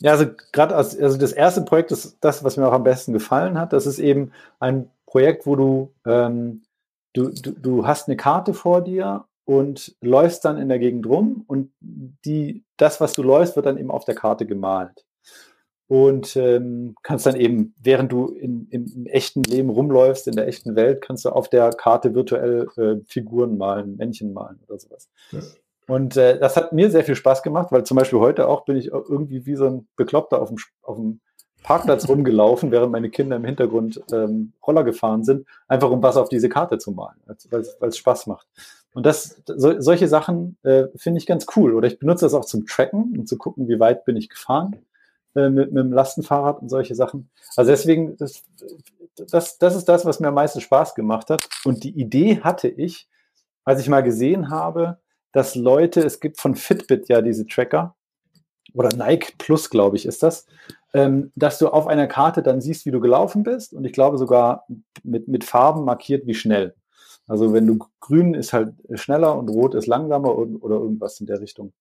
[0.00, 3.12] Ja, also gerade als, also das erste Projekt ist das, was mir auch am besten
[3.12, 3.72] gefallen hat.
[3.72, 6.62] Das ist eben ein Projekt, wo du ähm,
[7.12, 11.44] du, du, du hast eine Karte vor dir und läufst dann in der Gegend rum
[11.46, 15.04] und die, das, was du läufst, wird dann eben auf der Karte gemalt.
[15.92, 20.48] Und ähm, kannst dann eben, während du in, im, im, echten Leben rumläufst, in der
[20.48, 25.10] echten Welt, kannst du auf der Karte virtuell äh, Figuren malen, Männchen malen oder sowas.
[25.32, 25.40] Ja.
[25.88, 28.78] Und äh, das hat mir sehr viel Spaß gemacht, weil zum Beispiel heute auch bin
[28.78, 31.20] ich irgendwie wie so ein Bekloppter auf dem, auf dem
[31.62, 36.30] Parkplatz rumgelaufen, während meine Kinder im Hintergrund ähm, Roller gefahren sind, einfach um was auf
[36.30, 38.46] diese Karte zu malen, weil es Spaß macht.
[38.94, 41.74] Und das, so, solche Sachen äh, finde ich ganz cool.
[41.74, 44.86] Oder ich benutze das auch zum Tracken, um zu gucken, wie weit bin ich gefahren
[45.34, 47.30] äh, mit, mit dem Lastenfahrrad und solche Sachen.
[47.56, 48.44] Also deswegen, das,
[49.30, 51.48] das, das ist das, was mir am meisten Spaß gemacht hat.
[51.64, 53.08] Und die Idee hatte ich,
[53.64, 54.98] als ich mal gesehen habe,
[55.32, 57.94] dass Leute, es gibt von Fitbit ja diese Tracker,
[58.74, 60.46] oder Nike Plus, glaube ich, ist das,
[60.94, 64.18] ähm, dass du auf einer Karte dann siehst, wie du gelaufen bist und ich glaube
[64.18, 64.66] sogar
[65.02, 66.74] mit, mit Farben markiert, wie schnell.
[67.26, 71.40] Also wenn du grün ist halt schneller und rot ist langsamer oder irgendwas in der
[71.40, 71.72] Richtung.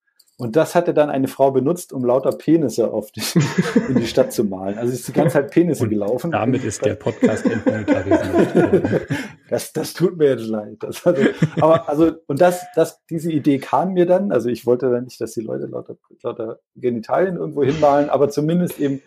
[0.41, 3.21] Und das hatte dann eine Frau benutzt, um lauter Penisse auf die,
[3.89, 4.75] in die Stadt zu malen.
[4.75, 6.31] Also ist die ganze Zeit Penisse und gelaufen.
[6.31, 9.07] Damit ist der Podcast entmonetarisiert.
[9.51, 10.77] das, das tut mir jetzt leid.
[10.79, 11.21] Das, also,
[11.57, 14.31] aber also, und das, das, diese Idee kam mir dann.
[14.31, 18.79] Also ich wollte dann nicht, dass die Leute lauter, lauter Genitalien irgendwo hinmalen, aber zumindest
[18.79, 19.03] eben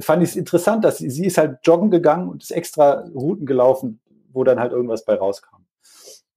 [0.00, 3.46] fand ich es interessant, dass sie, sie ist halt joggen gegangen und ist extra Routen
[3.46, 4.00] gelaufen,
[4.32, 5.58] wo dann halt irgendwas bei rauskam.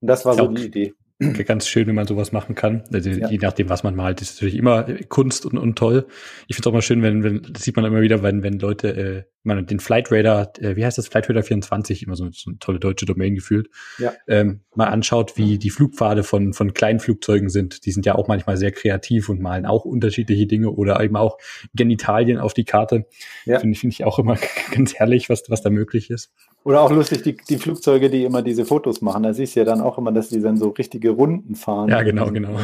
[0.02, 2.84] Und das war so die Idee ganz schön, wenn man sowas machen kann.
[2.91, 3.30] Also ja.
[3.30, 6.08] je nachdem, was man malt, ist natürlich immer Kunst und, und toll.
[6.47, 8.60] Ich finde es auch mal schön, wenn, wenn, das sieht man immer wieder, wenn, wenn
[8.60, 12.30] Leute, äh, man den Flight Radar, äh, wie heißt das, Flight Radar 24, immer so,
[12.32, 14.13] so eine tolle deutsche Domain gefühlt, ja.
[14.28, 17.86] ähm, mal anschaut, wie die Flugpfade von, von kleinen Flugzeugen sind.
[17.86, 21.38] Die sind ja auch manchmal sehr kreativ und malen auch unterschiedliche Dinge oder eben auch
[21.73, 23.06] Genitalien auf die Karte.
[23.45, 23.60] Ja.
[23.60, 24.38] Finde find ich auch immer
[24.71, 26.34] ganz herrlich, was, was da möglich ist.
[26.65, 29.21] Oder auch lustig, die, die Flugzeuge, die immer diese Fotos machen.
[29.21, 31.89] Da siehst du ja dann auch immer, dass die dann so richtige Runden fahren.
[31.89, 32.58] Ja, genau, genau.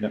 [0.00, 0.10] ja.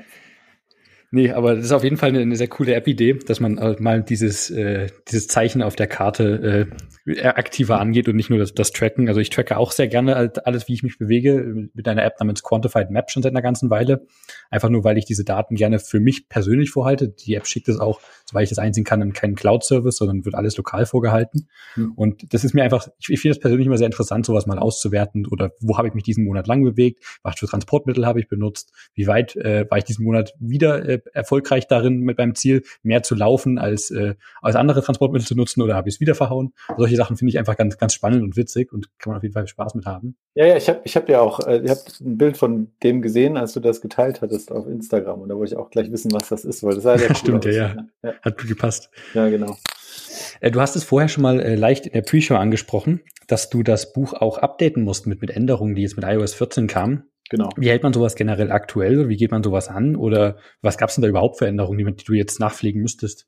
[1.15, 3.76] Nee, aber das ist auf jeden Fall eine, eine sehr coole App-Idee, dass man äh,
[3.80, 6.67] mal dieses, äh, dieses Zeichen auf der Karte
[7.06, 9.08] äh, äh, aktiver angeht und nicht nur das, das Tracken.
[9.08, 12.41] Also ich tracke auch sehr gerne alles, wie ich mich bewege, mit einer App namens
[12.41, 14.08] Quantified Map schon seit einer ganzen Weile.
[14.49, 17.10] Einfach nur, weil ich diese Daten gerne für mich persönlich vorhalte.
[17.10, 20.34] Die App schickt es auch, soweit ich das einsehen kann, in keinen Cloud-Service, sondern wird
[20.34, 21.47] alles lokal vorgehalten.
[21.76, 21.91] Mhm.
[21.95, 24.58] Und das ist mir einfach, ich, ich finde das persönlich immer sehr interessant, sowas mal
[24.58, 28.28] auszuwerten oder wo habe ich mich diesen Monat lang bewegt, was für Transportmittel habe ich
[28.30, 32.63] benutzt, wie weit äh, war ich diesen Monat wieder äh, erfolgreich darin mit meinem Ziel,
[32.82, 36.16] mehr zu laufen als, äh, als andere Transportmittel zu nutzen oder habe ich es wieder
[36.16, 36.54] verhauen.
[36.78, 39.34] Solche Sachen finde ich einfach ganz, ganz spannend und witzig und kann man auf jeden
[39.34, 40.16] Fall Spaß mit haben.
[40.36, 43.02] Ja, ja, ich habe ich hab ja auch, äh, ich habe ein Bild von dem
[43.02, 46.12] gesehen, als du das geteilt hattest auf Instagram und da wollte ich auch gleich wissen,
[46.12, 47.56] was das ist, weil das sah sehr cool Stimmt, aus.
[47.56, 48.89] Ja, ja, Hat gut gepasst.
[49.13, 49.58] Ja, genau.
[50.39, 53.63] Äh, du hast es vorher schon mal äh, leicht in der Pre-Show angesprochen, dass du
[53.63, 57.04] das Buch auch updaten musst mit, mit Änderungen, die jetzt mit iOS 14 kamen.
[57.34, 57.50] Genau.
[57.58, 59.10] Wie hält man sowas generell aktuell?
[59.10, 59.96] Wie geht man sowas an?
[59.96, 63.26] Oder was gab es denn da überhaupt für Änderungen, die, du jetzt nachpflegen müsstest?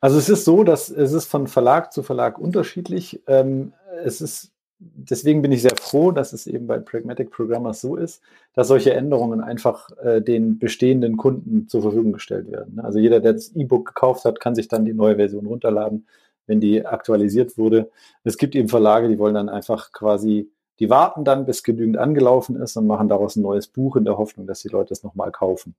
[0.00, 3.22] Also es ist so, dass es ist von Verlag zu Verlag unterschiedlich.
[3.28, 7.94] Ähm, es ist deswegen bin ich sehr froh, dass es eben bei Pragmatic Programmers so
[7.94, 8.22] ist,
[8.54, 12.80] dass solche Änderungen einfach äh, den bestehenden Kunden zur Verfügung gestellt werden.
[12.80, 16.08] Also jeder, der das E-Book gekauft hat, kann sich dann die neue Version runterladen,
[16.48, 17.88] wenn die aktualisiert wurde.
[18.24, 22.56] Es gibt eben Verlage, die wollen dann einfach quasi, die warten dann, bis genügend angelaufen
[22.56, 25.30] ist und machen daraus ein neues Buch in der Hoffnung, dass die Leute es nochmal
[25.30, 25.74] kaufen.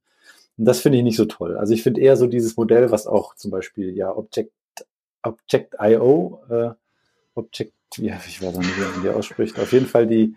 [0.58, 1.58] Und das finde ich nicht so toll.
[1.58, 4.54] Also ich finde eher so dieses Modell, was auch zum Beispiel ja Object,
[5.22, 6.70] Object.io, äh,
[7.34, 9.60] Object, ja, ich weiß auch nicht, wie man die ausspricht.
[9.60, 10.36] Auf jeden Fall die,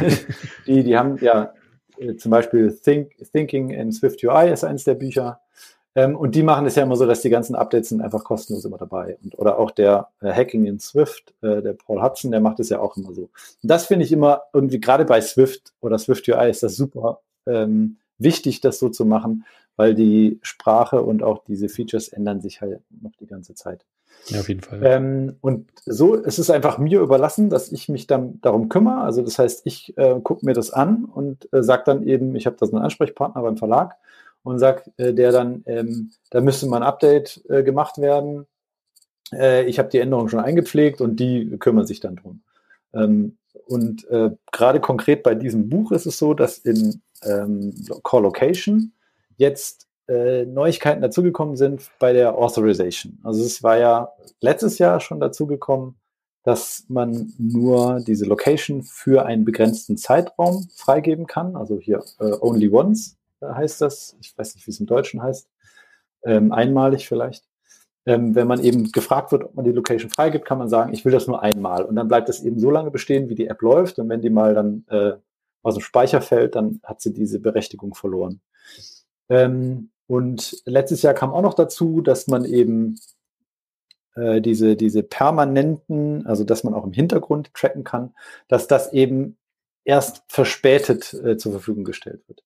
[0.66, 1.52] die, die haben ja
[1.98, 5.40] äh, zum Beispiel Think, Thinking in Swift UI ist eines der Bücher.
[5.94, 8.64] Ähm, und die machen es ja immer so, dass die ganzen Updates sind einfach kostenlos
[8.64, 9.18] immer dabei.
[9.22, 12.68] Und, oder auch der äh, Hacking in Swift, äh, der Paul Hudson, der macht es
[12.68, 13.22] ja auch immer so.
[13.22, 13.30] Und
[13.70, 17.96] das finde ich immer irgendwie, gerade bei Swift oder Swift UI ist das super ähm,
[18.18, 19.44] wichtig, das so zu machen,
[19.76, 23.84] weil die Sprache und auch diese Features ändern sich halt noch die ganze Zeit.
[24.26, 24.80] Ja, auf jeden Fall.
[24.84, 29.00] Ähm, und so es ist einfach mir überlassen, dass ich mich dann darum kümmere.
[29.00, 32.46] Also das heißt, ich äh, gucke mir das an und äh, sage dann eben, ich
[32.46, 33.96] habe da einen Ansprechpartner beim Verlag
[34.42, 38.46] und sage äh, der dann, ähm, da müsste mal ein Update äh, gemacht werden.
[39.32, 42.42] Äh, ich habe die Änderungen schon eingepflegt und die kümmern sich dann drum.
[42.92, 48.24] Ähm, und äh, gerade konkret bei diesem Buch ist es so, dass in ähm, Core
[48.24, 48.92] Location
[49.36, 53.18] jetzt äh, Neuigkeiten dazugekommen sind bei der Authorization.
[53.22, 55.94] Also es war ja letztes Jahr schon dazugekommen,
[56.42, 61.54] dass man nur diese Location für einen begrenzten Zeitraum freigeben kann.
[61.54, 64.16] Also hier äh, Only Once heißt das.
[64.20, 65.48] Ich weiß nicht, wie es im Deutschen heißt.
[66.24, 67.44] Ähm, einmalig vielleicht.
[68.06, 71.04] Ähm, wenn man eben gefragt wird, ob man die Location freigibt, kann man sagen, ich
[71.04, 71.84] will das nur einmal.
[71.84, 73.98] Und dann bleibt das eben so lange bestehen, wie die App läuft.
[73.98, 75.12] Und wenn die mal dann äh,
[75.62, 78.40] aus dem Speicher fällt, dann hat sie diese Berechtigung verloren.
[79.28, 82.98] Ähm, und letztes Jahr kam auch noch dazu, dass man eben
[84.16, 88.14] äh, diese, diese permanenten, also dass man auch im Hintergrund tracken kann,
[88.48, 89.36] dass das eben
[89.84, 92.42] erst verspätet äh, zur Verfügung gestellt wird.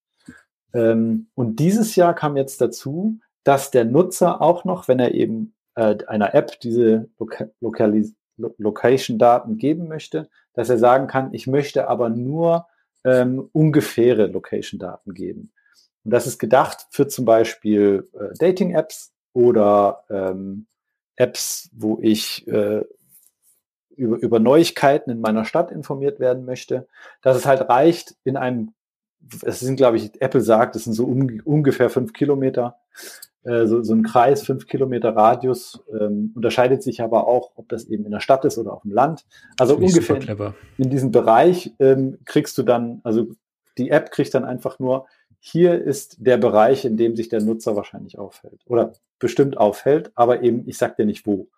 [0.74, 5.54] Ähm, und dieses Jahr kam jetzt dazu, dass der Nutzer auch noch, wenn er eben
[5.74, 7.48] äh, einer App diese Loka
[8.36, 12.66] Location-Daten geben möchte, dass er sagen kann, ich möchte aber nur
[13.04, 15.52] ähm, ungefähre Location-Daten geben.
[16.04, 20.66] Und das ist gedacht für zum Beispiel äh, Dating-Apps oder ähm,
[21.16, 22.84] Apps, wo ich äh,
[23.96, 26.88] über, über Neuigkeiten in meiner Stadt informiert werden möchte,
[27.22, 28.74] dass es halt reicht in einem,
[29.42, 32.76] es sind, glaube ich, Apple sagt, es sind so um, ungefähr fünf Kilometer,
[33.44, 37.84] äh, so, so ein Kreis, fünf Kilometer Radius, ähm, unterscheidet sich aber auch, ob das
[37.86, 39.24] eben in der Stadt ist oder auf dem Land.
[39.58, 43.28] Also ungefähr in, in diesem Bereich ähm, kriegst du dann, also
[43.78, 45.06] die App kriegt dann einfach nur,
[45.40, 50.42] hier ist der Bereich, in dem sich der Nutzer wahrscheinlich aufhält oder bestimmt aufhält, aber
[50.42, 51.48] eben, ich sag dir nicht wo.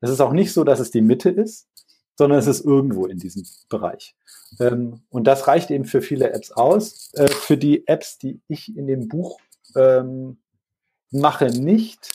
[0.00, 1.68] Es ist auch nicht so, dass es die Mitte ist,
[2.16, 4.16] sondern es ist irgendwo in diesem Bereich.
[4.58, 7.10] Ähm, und das reicht eben für viele Apps aus.
[7.14, 9.38] Äh, für die Apps, die ich in dem Buch
[9.76, 10.38] ähm,
[11.10, 12.12] mache, nicht.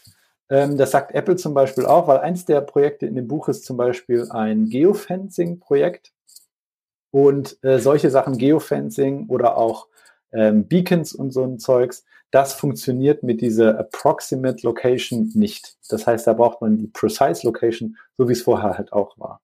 [0.49, 3.65] Ähm, das sagt Apple zum Beispiel auch, weil eins der Projekte in dem Buch ist
[3.65, 6.11] zum Beispiel ein Geofencing-Projekt.
[7.11, 9.87] Und äh, solche Sachen, Geofencing oder auch
[10.31, 15.75] ähm, Beacons und so ein Zeugs, das funktioniert mit dieser Approximate Location nicht.
[15.89, 19.41] Das heißt, da braucht man die Precise Location, so wie es vorher halt auch war.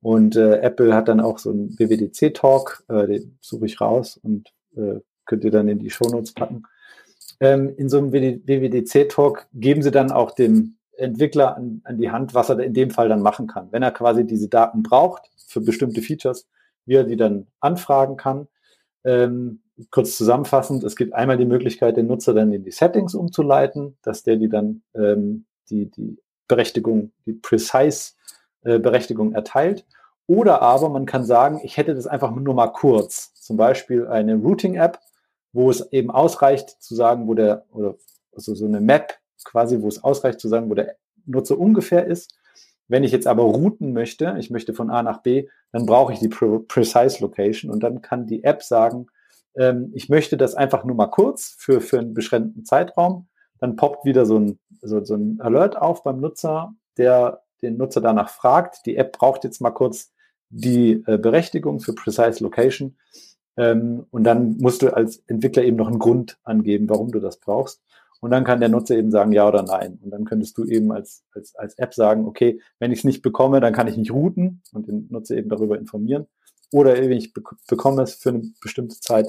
[0.00, 4.52] Und äh, Apple hat dann auch so einen WWDC-Talk, äh, den suche ich raus und
[4.76, 6.62] äh, könnt ihr dann in die Shownotes packen.
[7.40, 12.34] Ähm, in so einem WWDC-Talk geben sie dann auch dem Entwickler an, an die Hand,
[12.34, 13.68] was er in dem Fall dann machen kann.
[13.70, 16.48] Wenn er quasi diese Daten braucht für bestimmte Features,
[16.86, 18.48] wie er die dann anfragen kann.
[19.04, 23.96] Ähm, kurz zusammenfassend, es gibt einmal die Möglichkeit, den Nutzer dann in die Settings umzuleiten,
[24.02, 28.14] dass der die dann ähm, die, die Berechtigung, die Precise
[28.62, 29.86] äh, Berechtigung erteilt.
[30.26, 33.32] Oder aber man kann sagen, ich hätte das einfach nur mal kurz.
[33.34, 34.98] Zum Beispiel eine Routing-App,
[35.52, 37.94] wo es eben ausreicht zu sagen, wo der, oder
[38.34, 42.34] also so eine Map quasi, wo es ausreicht zu sagen, wo der Nutzer ungefähr ist.
[42.88, 46.20] Wenn ich jetzt aber routen möchte, ich möchte von A nach B, dann brauche ich
[46.20, 49.06] die Precise Location und dann kann die App sagen,
[49.56, 53.28] ähm, ich möchte das einfach nur mal kurz für, für einen beschränkten Zeitraum.
[53.58, 58.00] Dann poppt wieder so ein, so, so ein Alert auf beim Nutzer, der den Nutzer
[58.00, 58.86] danach fragt.
[58.86, 60.12] Die App braucht jetzt mal kurz
[60.50, 62.96] die äh, Berechtigung für Precise Location.
[63.56, 67.38] Ähm, und dann musst du als Entwickler eben noch einen Grund angeben, warum du das
[67.38, 67.82] brauchst.
[68.20, 69.98] Und dann kann der Nutzer eben sagen ja oder nein.
[70.02, 73.22] Und dann könntest du eben als, als, als App sagen, okay, wenn ich es nicht
[73.22, 76.26] bekomme, dann kann ich nicht routen und den Nutzer eben darüber informieren.
[76.72, 79.28] Oder wenn ich be bekomme es für eine bestimmte Zeit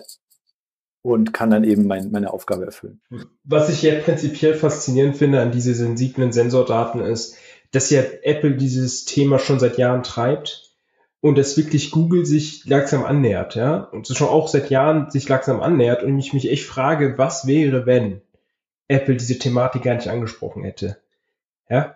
[1.01, 3.01] und kann dann eben mein, meine Aufgabe erfüllen.
[3.43, 7.37] Was ich ja prinzipiell faszinierend finde an diese sensiblen Sensordaten ist,
[7.71, 10.71] dass ja Apple dieses Thema schon seit Jahren treibt
[11.21, 15.61] und dass wirklich Google sich langsam annähert, ja, und schon auch seit Jahren sich langsam
[15.61, 18.21] annähert und ich mich echt frage, was wäre, wenn
[18.87, 20.97] Apple diese Thematik gar nicht angesprochen hätte.
[21.69, 21.95] Ja?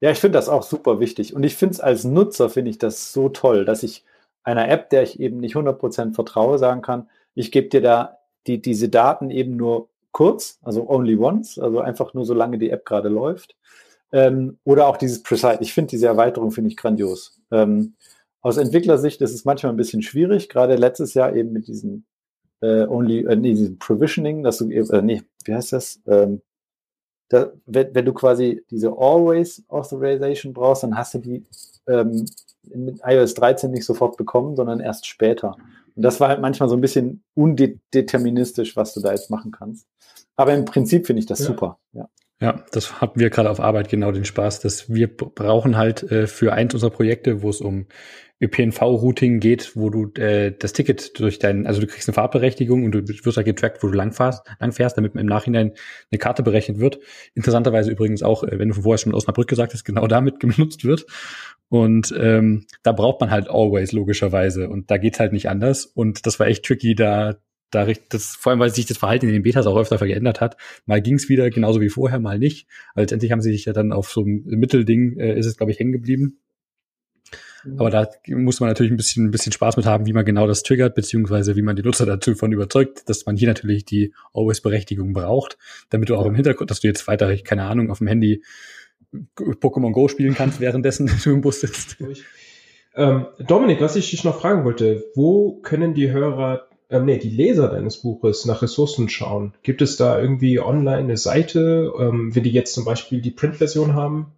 [0.00, 1.34] Ja, ich finde das auch super wichtig.
[1.34, 4.04] Und ich finde es als Nutzer, finde ich das so toll, dass ich
[4.42, 8.18] einer App, der ich eben nicht 100% vertraue, sagen kann, ich gebe dir da
[8.48, 12.84] die, diese Daten eben nur kurz, also only once, also einfach nur solange die App
[12.84, 13.56] gerade läuft.
[14.12, 15.58] Ähm, oder auch dieses Precise.
[15.60, 17.40] Ich finde diese Erweiterung, finde ich grandios.
[17.50, 17.94] Ähm,
[18.42, 22.04] aus Entwicklersicht ist es manchmal ein bisschen schwierig, gerade letztes Jahr eben mit diesen
[22.60, 26.00] äh, only, äh, nee, diesem Provisioning, dass du, äh, nee, wie heißt das?
[26.06, 26.42] Ähm,
[27.28, 31.44] da, wenn, wenn du quasi diese Always Authorization brauchst, dann hast du die
[31.86, 32.26] ähm,
[32.74, 35.56] mit iOS 13 nicht sofort bekommen, sondern erst später.
[35.94, 39.86] Und das war halt manchmal so ein bisschen undeterministisch, was du da jetzt machen kannst.
[40.36, 41.46] Aber im Prinzip finde ich das ja.
[41.46, 41.78] super.
[41.92, 42.08] Ja.
[42.42, 46.26] Ja, das hatten wir gerade auf Arbeit genau den Spaß, dass wir brauchen halt äh,
[46.26, 47.86] für eins unserer Projekte, wo es um
[48.40, 52.90] ÖPNV-Routing geht, wo du äh, das Ticket durch dein, also du kriegst eine Fahrberechtigung und
[52.90, 55.74] du wirst halt getrackt, wo du lang fährst, lang fährst, damit im Nachhinein
[56.10, 56.98] eine Karte berechnet wird.
[57.36, 61.06] Interessanterweise übrigens auch, äh, wenn du vorher schon Brücke gesagt hast, genau damit genutzt wird.
[61.68, 65.86] Und ähm, da braucht man halt always logischerweise und da geht's halt nicht anders.
[65.86, 67.36] Und das war echt tricky, da
[67.72, 70.56] da das, vor allem, weil sich das Verhalten in den Betas auch öfter geändert hat.
[70.86, 72.68] Mal ging's wieder genauso wie vorher, mal nicht.
[72.92, 75.72] Aber letztendlich haben sie sich ja dann auf so einem Mittelding, äh, ist es, glaube
[75.72, 76.38] ich, hängen geblieben.
[77.64, 77.80] Mhm.
[77.80, 80.46] Aber da muss man natürlich ein bisschen, ein bisschen Spaß mit haben, wie man genau
[80.46, 84.14] das triggert, beziehungsweise wie man die Nutzer dazu von überzeugt, dass man hier natürlich die
[84.34, 85.56] Always-Berechtigung braucht,
[85.90, 88.42] damit du auch im Hintergrund, dass du jetzt weiter, keine Ahnung, auf dem Handy
[89.36, 91.96] Pokémon Go spielen kannst, währenddessen du im Bus sitzt.
[92.94, 97.30] Ähm, Dominik, was ich dich noch fragen wollte, wo können die Hörer ähm, nee, die
[97.30, 99.54] Leser deines Buches nach Ressourcen schauen?
[99.62, 103.94] Gibt es da irgendwie online eine Seite, ähm, wenn die jetzt zum Beispiel die Print-Version
[103.94, 104.32] haben?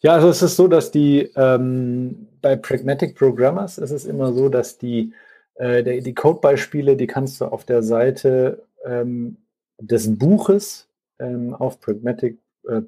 [0.00, 4.48] Ja, also es ist so, dass die ähm, bei Pragmatic Programmers ist es immer so,
[4.48, 5.12] dass die,
[5.54, 9.38] äh, die, die Codebeispiele, die kannst du auf der Seite ähm,
[9.80, 12.82] des Buches ähm, auf pragmatic äh,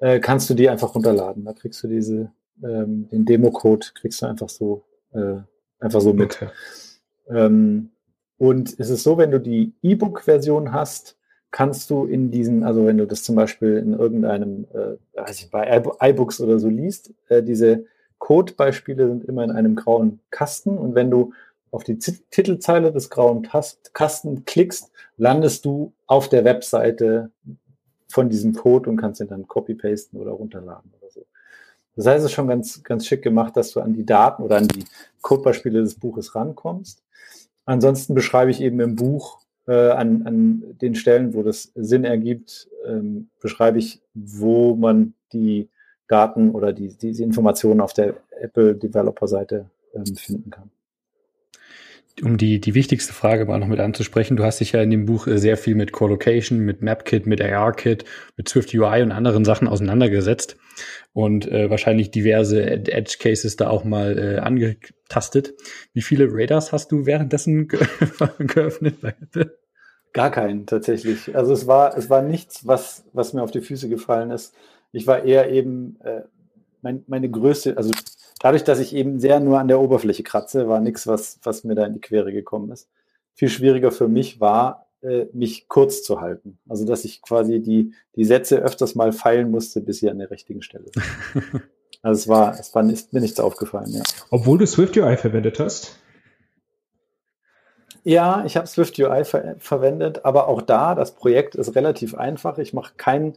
[0.00, 1.44] äh, kannst du die einfach runterladen.
[1.44, 2.32] Da kriegst du diese
[2.62, 5.36] ähm, den Demo-Code kriegst du einfach so äh,
[5.78, 6.36] Einfach so mit.
[6.42, 6.50] Okay.
[7.28, 7.90] Ähm,
[8.38, 11.16] und es ist so, wenn du die E-Book-Version hast,
[11.50, 15.50] kannst du in diesen, also wenn du das zum Beispiel in irgendeinem, äh, weiß ich,
[15.50, 17.86] bei iBooks oder so liest, äh, diese
[18.18, 21.32] Codebeispiele sind immer in einem grauen Kasten und wenn du
[21.70, 27.30] auf die Z Titelzeile des grauen Tast Kasten klickst, landest du auf der Webseite
[28.08, 31.26] von diesem Code und kannst ihn dann copy-pasten oder runterladen oder so.
[31.98, 34.56] Das heißt, es ist schon ganz, ganz schick gemacht, dass du an die Daten oder
[34.58, 34.84] an die
[35.20, 37.02] Codebeispiele des Buches rankommst.
[37.64, 42.68] Ansonsten beschreibe ich eben im Buch äh, an, an den Stellen, wo das Sinn ergibt,
[42.86, 45.68] ähm, beschreibe ich, wo man die
[46.06, 50.70] Daten oder die, diese Informationen auf der Apple Developer Seite ähm, finden kann
[52.22, 55.06] um die, die wichtigste Frage mal noch mit anzusprechen, du hast dich ja in dem
[55.06, 58.04] Buch äh, sehr viel mit Collocation, mit MapKit, mit ARKit,
[58.36, 60.56] mit Swift UI und anderen Sachen auseinandergesetzt
[61.12, 65.54] und äh, wahrscheinlich diverse Edge Cases da auch mal äh, angetastet.
[65.92, 67.80] Wie viele Radars hast du währenddessen ge
[68.38, 68.96] geöffnet
[70.12, 71.36] Gar keinen tatsächlich.
[71.36, 74.54] Also es war es war nichts, was was mir auf die Füße gefallen ist.
[74.92, 76.22] Ich war eher eben äh,
[76.82, 77.90] mein, meine größte, also
[78.40, 81.74] dadurch, dass ich eben sehr nur an der Oberfläche kratze, war nichts, was, was mir
[81.74, 82.88] da in die Quere gekommen ist.
[83.34, 86.58] Viel schwieriger für mich war, äh, mich kurz zu halten.
[86.68, 90.30] Also, dass ich quasi die, die Sätze öfters mal feilen musste, bis sie an der
[90.30, 91.62] richtigen Stelle sind.
[92.02, 94.02] also, es war, es war nicht, mir nichts aufgefallen, ja.
[94.30, 95.98] Obwohl du SwiftUI verwendet hast?
[98.02, 102.58] Ja, ich habe SwiftUI ver verwendet, aber auch da, das Projekt ist relativ einfach.
[102.58, 103.34] Ich mache kein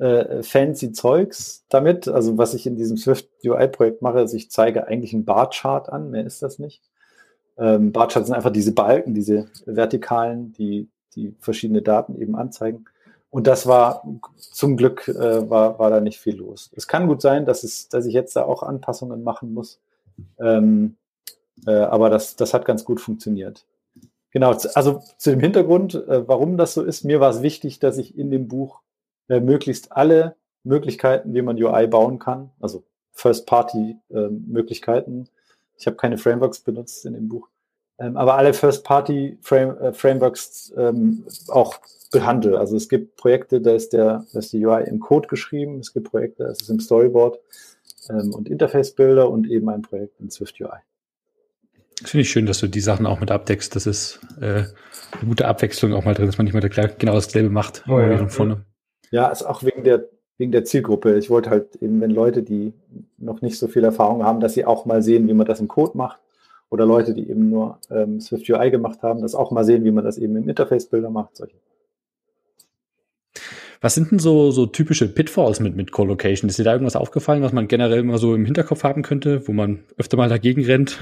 [0.00, 2.08] äh, fancy Zeugs damit.
[2.08, 6.10] Also was ich in diesem Swift UI-Projekt mache, ist, ich zeige eigentlich einen Bar-Chart an,
[6.10, 6.82] mehr ist das nicht.
[7.58, 12.86] Ähm, Bar-Charts sind einfach diese Balken, diese vertikalen, die, die verschiedene Daten eben anzeigen.
[13.28, 14.02] Und das war
[14.36, 16.70] zum Glück äh, war, war da nicht viel los.
[16.74, 19.78] Es kann gut sein, dass, es, dass ich jetzt da auch Anpassungen machen muss.
[20.38, 20.96] Ähm,
[21.66, 23.66] äh, aber das, das hat ganz gut funktioniert.
[24.32, 27.98] Genau, also zu dem Hintergrund, äh, warum das so ist, mir war es wichtig, dass
[27.98, 28.80] ich in dem Buch
[29.30, 35.22] äh, möglichst alle Möglichkeiten, wie man UI bauen kann, also First-Party-Möglichkeiten.
[35.22, 35.26] Äh,
[35.78, 37.48] ich habe keine Frameworks benutzt in dem Buch,
[37.98, 41.78] ähm, aber alle First-Party-Frameworks -Frame, äh, ähm, auch
[42.10, 42.58] behandle.
[42.58, 45.92] Also es gibt Projekte, da ist, der, da ist die UI im Code geschrieben, es
[45.92, 47.38] gibt Projekte, da ist es im Storyboard
[48.10, 50.78] ähm, und Interface-Bilder und eben ein Projekt in Swift UI.
[52.02, 53.76] Das finde ich schön, dass du die Sachen auch mit abdeckst.
[53.76, 54.72] Das ist äh, eine
[55.26, 57.84] gute Abwechslung auch mal drin, dass man nicht mal genau dasselbe macht.
[57.86, 58.26] Oh, ja.
[58.26, 58.64] Vorne.
[59.10, 61.18] Ja, ist auch wegen der, wegen der Zielgruppe.
[61.18, 62.72] Ich wollte halt eben, wenn Leute, die
[63.18, 65.68] noch nicht so viel Erfahrung haben, dass sie auch mal sehen, wie man das im
[65.68, 66.20] Code macht.
[66.70, 69.90] Oder Leute, die eben nur ähm, Swift UI gemacht haben, das auch mal sehen, wie
[69.90, 71.36] man das eben im Interface-Bilder macht.
[71.36, 71.56] Solche.
[73.80, 76.48] Was sind denn so, so typische Pitfalls mit, mit Co-Location?
[76.48, 79.52] Ist dir da irgendwas aufgefallen, was man generell mal so im Hinterkopf haben könnte, wo
[79.52, 81.00] man öfter mal dagegen rennt?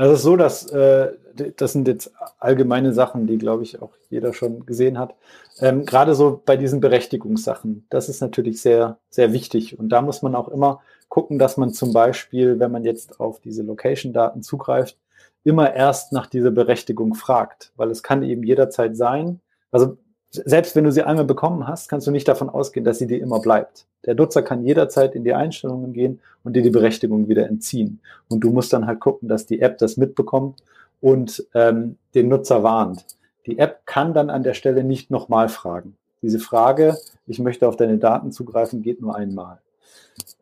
[0.00, 1.12] Also es ist so, dass äh,
[1.58, 5.14] das sind jetzt allgemeine Sachen, die, glaube ich, auch jeder schon gesehen hat.
[5.58, 9.78] Ähm, Gerade so bei diesen Berechtigungssachen, das ist natürlich sehr, sehr wichtig.
[9.78, 13.40] Und da muss man auch immer gucken, dass man zum Beispiel, wenn man jetzt auf
[13.40, 14.96] diese Location-Daten zugreift,
[15.44, 19.40] immer erst nach dieser Berechtigung fragt, weil es kann eben jederzeit sein.
[19.70, 19.98] Also
[20.30, 23.20] selbst wenn du sie einmal bekommen hast, kannst du nicht davon ausgehen, dass sie dir
[23.20, 23.86] immer bleibt.
[24.06, 28.00] Der Nutzer kann jederzeit in die Einstellungen gehen und dir die Berechtigung wieder entziehen.
[28.28, 30.62] Und du musst dann halt gucken, dass die App das mitbekommt
[31.00, 33.04] und ähm, den Nutzer warnt.
[33.46, 35.96] Die App kann dann an der Stelle nicht nochmal fragen.
[36.22, 39.58] Diese Frage, ich möchte auf deine Daten zugreifen, geht nur einmal.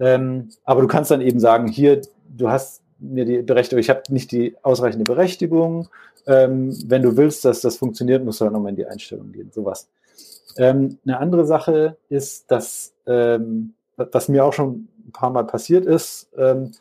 [0.01, 4.03] Ähm, aber du kannst dann eben sagen, hier, du hast mir die Berechtigung, ich habe
[4.09, 5.89] nicht die ausreichende Berechtigung.
[6.27, 9.51] Ähm, wenn du willst, dass das funktioniert, musst du dann nochmal in die Einstellung gehen.
[9.53, 9.89] Sowas.
[10.57, 15.87] Ähm, eine andere Sache ist, dass, ähm, was mir auch schon ein paar Mal passiert
[15.87, 16.73] ist, ähm,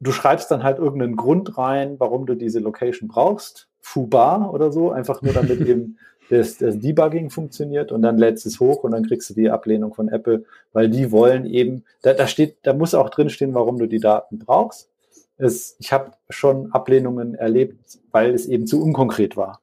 [0.00, 4.90] du schreibst dann halt irgendeinen Grund rein, warum du diese Location brauchst, Fubar oder so,
[4.90, 5.98] einfach nur damit eben
[6.30, 9.92] das, das Debugging funktioniert und dann lädst es hoch und dann kriegst du die Ablehnung
[9.92, 13.86] von Apple, weil die wollen eben, da, da steht, da muss auch drinstehen, warum du
[13.86, 14.88] die Daten brauchst.
[15.36, 19.60] Es, ich habe schon Ablehnungen erlebt, weil es eben zu unkonkret war,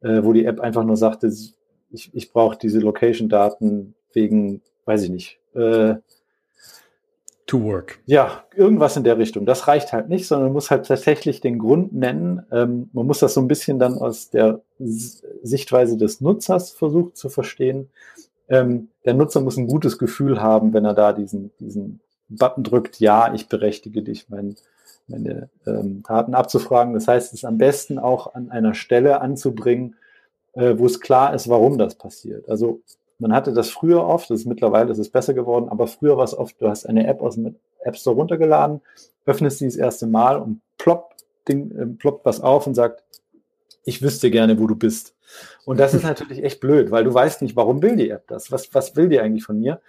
[0.00, 1.32] äh, wo die App einfach nur sagte,
[1.90, 5.96] ich, ich brauche diese Location-Daten wegen, weiß ich nicht, äh,
[7.50, 7.98] to work.
[8.06, 9.44] Ja, irgendwas in der Richtung.
[9.44, 12.46] Das reicht halt nicht, sondern man muss halt tatsächlich den Grund nennen.
[12.52, 17.28] Ähm, man muss das so ein bisschen dann aus der Sichtweise des Nutzers versuchen zu
[17.28, 17.90] verstehen.
[18.48, 23.00] Ähm, der Nutzer muss ein gutes Gefühl haben, wenn er da diesen, diesen Button drückt,
[23.00, 24.54] ja, ich berechtige dich, mein,
[25.10, 26.94] meine ähm, Daten abzufragen.
[26.94, 29.96] Das heißt, es ist am besten auch an einer Stelle anzubringen,
[30.52, 32.48] äh, wo es klar ist, warum das passiert.
[32.48, 32.80] Also
[33.18, 36.24] man hatte das früher oft, das ist mittlerweile das ist besser geworden, aber früher war
[36.24, 38.80] es oft, du hast eine App aus dem App Store runtergeladen,
[39.26, 43.02] öffnest sie das erste Mal und ploppt, Ding, äh, ploppt was auf und sagt,
[43.84, 45.14] ich wüsste gerne, wo du bist.
[45.64, 48.50] Und das ist natürlich echt blöd, weil du weißt nicht, warum will die App das?
[48.50, 49.80] Was, was will die eigentlich von mir?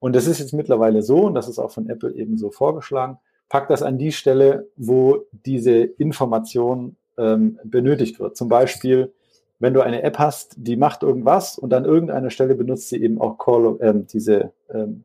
[0.00, 3.18] Und das ist jetzt mittlerweile so, und das ist auch von Apple eben so vorgeschlagen,
[3.48, 8.36] pack das an die Stelle, wo diese Information ähm, benötigt wird.
[8.36, 9.12] Zum Beispiel,
[9.58, 13.20] wenn du eine App hast, die macht irgendwas und an irgendeiner Stelle benutzt sie eben
[13.20, 15.04] auch Call, ähm, diese ähm,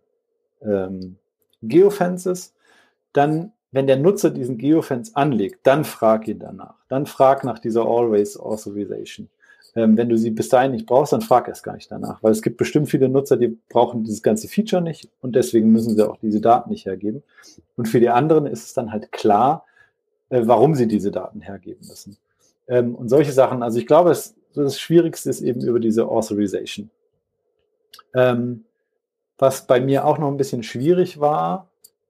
[0.61, 1.17] ähm,
[1.61, 2.53] Geofences,
[3.13, 6.75] dann, wenn der Nutzer diesen Geofence anlegt, dann frag ihn danach.
[6.89, 9.29] Dann frag nach dieser Always Authorization.
[9.75, 12.31] Ähm, wenn du sie bis dahin nicht brauchst, dann frag erst gar nicht danach, weil
[12.31, 16.07] es gibt bestimmt viele Nutzer, die brauchen dieses ganze Feature nicht und deswegen müssen sie
[16.07, 17.23] auch diese Daten nicht hergeben.
[17.75, 19.65] Und für die anderen ist es dann halt klar,
[20.29, 22.17] äh, warum sie diese Daten hergeben müssen.
[22.67, 26.91] Ähm, und solche Sachen, also ich glaube, es, das Schwierigste ist eben über diese Authorization.
[28.13, 28.65] Ähm,
[29.39, 31.67] was bei mir auch noch ein bisschen schwierig war,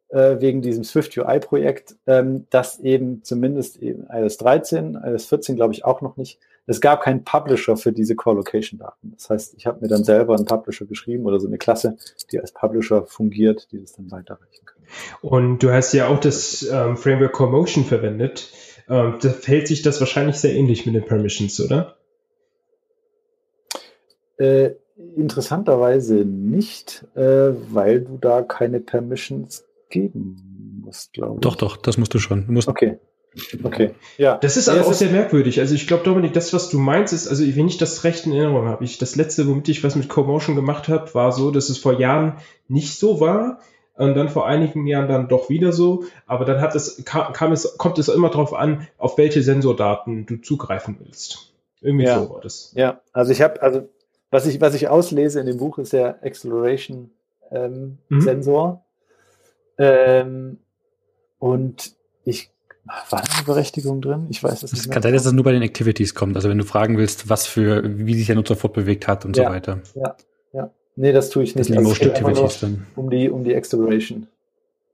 [0.09, 5.73] äh, wegen diesem Swift UI-Projekt, ähm, dass eben zumindest eben iOS 13, iOS 14 glaube
[5.73, 9.11] ich auch noch nicht, es gab keinen Publisher für diese Core-Location-Daten.
[9.13, 11.97] Das heißt, ich habe mir dann selber einen Publisher geschrieben oder so eine Klasse,
[12.31, 14.81] die als Publisher fungiert, die das dann weiterreichen kann.
[15.21, 18.49] Und du hast ja auch das ähm, Framework Core Motion verwendet.
[18.87, 21.97] Ähm, da verhält sich das wahrscheinlich sehr ähnlich mit den Permissions, oder?
[24.37, 24.71] Äh,
[25.15, 31.41] interessanterweise nicht, äh, weil du da keine Permissions geben musst, glaube ich.
[31.41, 32.47] Doch, doch, das musst du schon.
[32.47, 32.99] Du musst okay.
[33.63, 33.91] Okay.
[34.17, 34.37] Ja.
[34.37, 35.59] Das ist aber auch sehr merkwürdig.
[35.59, 38.33] Also ich glaube, Dominik, das, was du meinst, ist, also wenn ich das recht in
[38.33, 41.69] Erinnerung habe, ich, das letzte, womit ich was mit Co-Motion gemacht habe, war so, dass
[41.69, 43.59] es vor Jahren nicht so war
[43.95, 46.03] und dann vor einigen Jahren dann doch wieder so.
[46.27, 50.25] Aber dann hat es, kam, kam es, kommt es immer darauf an, auf welche Sensordaten
[50.25, 51.53] du zugreifen willst.
[51.81, 52.19] Irgendwie ja.
[52.19, 52.71] so war das.
[52.75, 53.89] Ja, also ich habe, also
[54.29, 57.11] was ich, was ich auslese in dem Buch ist der Acceleration
[57.51, 58.21] ähm, mhm.
[58.21, 58.85] Sensor.
[59.77, 60.59] Ähm,
[61.39, 62.52] und ich
[62.85, 64.27] war da eine Berechtigung drin?
[64.29, 64.85] Ich weiß es nicht.
[64.85, 66.35] Es kann sein, dass das nur bei den Activities kommt.
[66.35, 69.45] Also wenn du fragen willst, was für, wie sich der Nutzer fortbewegt hat und ja,
[69.45, 69.79] so weiter.
[69.95, 70.15] Ja,
[70.51, 70.69] ja.
[70.95, 71.69] Nee, das tue ich nicht.
[71.69, 72.85] Das also Activities dann.
[72.95, 74.27] Um die, um die Acceleration.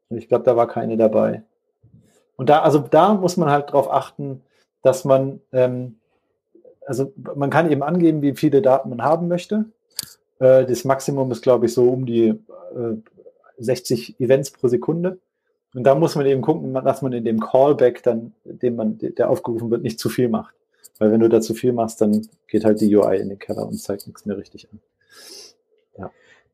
[0.10, 1.44] Ich glaube, da war keine dabei.
[2.36, 4.42] Und da, also da muss man halt drauf achten,
[4.82, 5.98] dass man, ähm,
[6.86, 9.66] also man kann eben angeben, wie viele Daten man haben möchte.
[10.40, 12.96] Äh, das Maximum ist, glaube ich, so um die äh,
[13.58, 15.20] 60 Events pro Sekunde.
[15.74, 19.30] Und da muss man eben gucken, dass man in dem Callback dann, dem man, der
[19.30, 20.56] aufgerufen wird, nicht zu viel macht.
[20.98, 23.68] Weil wenn du da zu viel machst, dann geht halt die UI in den Keller
[23.68, 24.80] und zeigt nichts mehr richtig an.
[25.98, 26.12] Ja.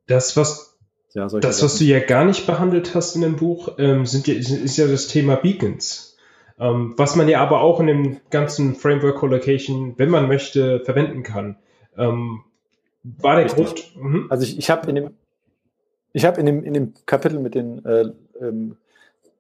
[0.07, 0.78] Das, was,
[1.13, 4.78] ja, das, was du ja gar nicht behandelt hast in dem Buch, ähm, sind ist
[4.78, 6.18] ja das Thema Beacons.
[6.59, 11.24] Ähm, was man ja aber auch in dem ganzen Framework Collocation, wenn man möchte, verwenden
[11.24, 11.57] kann.
[11.97, 12.41] Ähm,
[13.03, 13.95] war der Grund?
[13.95, 14.28] Mhm.
[14.30, 15.09] Also ich, ich habe in dem,
[16.13, 18.78] ich habe in dem, in dem Kapitel mit den äh, ähm,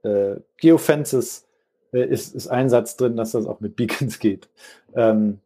[0.05, 1.47] äh, Geofences
[1.93, 4.49] äh, ist, ist ein Satz drin, dass das auch mit Beacons geht.
[4.95, 5.39] Ähm,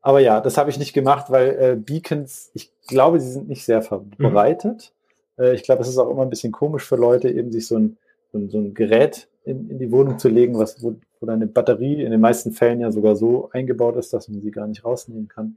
[0.00, 3.64] aber ja, das habe ich nicht gemacht, weil äh, Beacons, ich glaube, sie sind nicht
[3.64, 4.92] sehr verbreitet.
[5.36, 5.44] Mhm.
[5.44, 7.78] Äh, ich glaube, es ist auch immer ein bisschen komisch für Leute, eben sich so
[7.78, 7.96] ein,
[8.32, 11.46] so ein, so ein Gerät in, in die Wohnung zu legen, was, wo, wo deine
[11.46, 14.84] Batterie in den meisten Fällen ja sogar so eingebaut ist, dass man sie gar nicht
[14.84, 15.56] rausnehmen kann.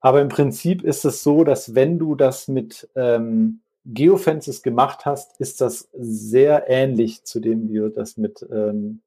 [0.00, 5.40] Aber im Prinzip ist es so, dass wenn du das mit ähm, Geofences gemacht hast,
[5.40, 9.00] ist das sehr ähnlich zu dem, wie du das mit, ähm,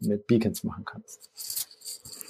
[0.00, 1.57] mit Beacons machen kannst.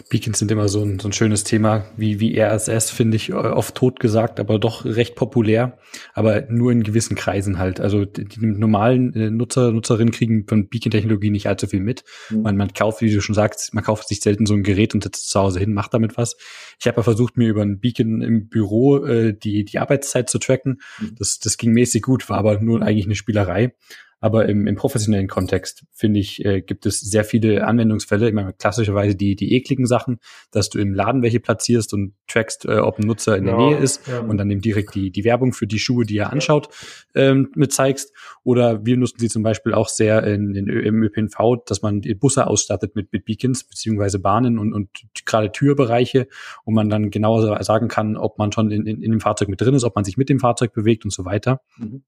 [0.09, 3.75] Beacons sind immer so ein, so ein schönes Thema, wie, wie RSS, finde ich, oft
[3.75, 5.79] tot gesagt, aber doch recht populär,
[6.15, 7.81] aber nur in gewissen Kreisen halt.
[7.81, 12.05] Also die, die normalen äh, Nutzer, Nutzerinnen kriegen von Beacon-Technologie nicht allzu viel mit.
[12.31, 12.43] Mhm.
[12.43, 15.03] Man, man kauft, wie du schon sagst, man kauft sich selten so ein Gerät und
[15.03, 16.37] setzt es zu Hause hin, macht damit was.
[16.79, 20.39] Ich habe ja versucht, mir über ein Beacon im Büro äh, die, die Arbeitszeit zu
[20.39, 20.81] tracken.
[21.01, 21.17] Mhm.
[21.19, 23.73] Das, das ging mäßig gut, war aber nur eigentlich eine Spielerei.
[24.21, 28.29] Aber im, im professionellen Kontext, finde ich, äh, gibt es sehr viele Anwendungsfälle.
[28.29, 30.19] Ich meine, klassischerweise die, die ekligen Sachen,
[30.51, 33.61] dass du im Laden welche platzierst und trackst, äh, ob ein Nutzer in der ja,
[33.61, 34.21] Nähe ist ja.
[34.21, 36.69] und dann eben direkt die, die Werbung für die Schuhe, die er anschaut,
[37.15, 38.13] ähm, mit zeigst.
[38.43, 42.15] Oder wir nutzen sie zum Beispiel auch sehr in, in, im ÖPNV, dass man die
[42.15, 44.89] Busse ausstattet mit, mit Beacons beziehungsweise Bahnen und, und
[45.25, 46.27] gerade Türbereiche,
[46.65, 49.61] wo man dann genauer sagen kann, ob man schon in, in, in dem Fahrzeug mit
[49.61, 51.61] drin ist, ob man sich mit dem Fahrzeug bewegt und so weiter.
[51.77, 52.03] Mhm.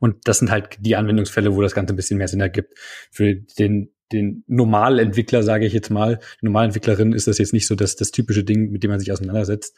[0.00, 2.78] Und das sind halt die Anwendungsfälle, wo das Ganze ein bisschen mehr Sinn ergibt.
[3.10, 7.74] Für den, den Normalentwickler, sage ich jetzt mal, die Normalentwicklerin ist das jetzt nicht so
[7.74, 9.76] das, das typische Ding, mit dem man sich auseinandersetzt.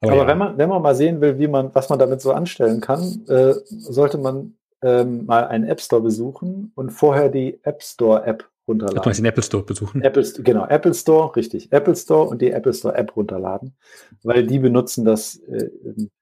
[0.00, 0.28] Aber, Aber ja.
[0.28, 3.24] wenn man, wenn man mal sehen will, wie man, was man damit so anstellen kann,
[3.28, 8.48] äh, sollte man ähm, mal einen App Store besuchen und vorher die App Store App
[8.68, 9.02] runterladen.
[9.02, 10.02] Du meinst den Apple Store besuchen?
[10.02, 11.72] Apple, genau, Apple Store, richtig.
[11.72, 13.74] Apple Store und die Apple Store App runterladen,
[14.22, 15.70] weil die benutzen das, äh,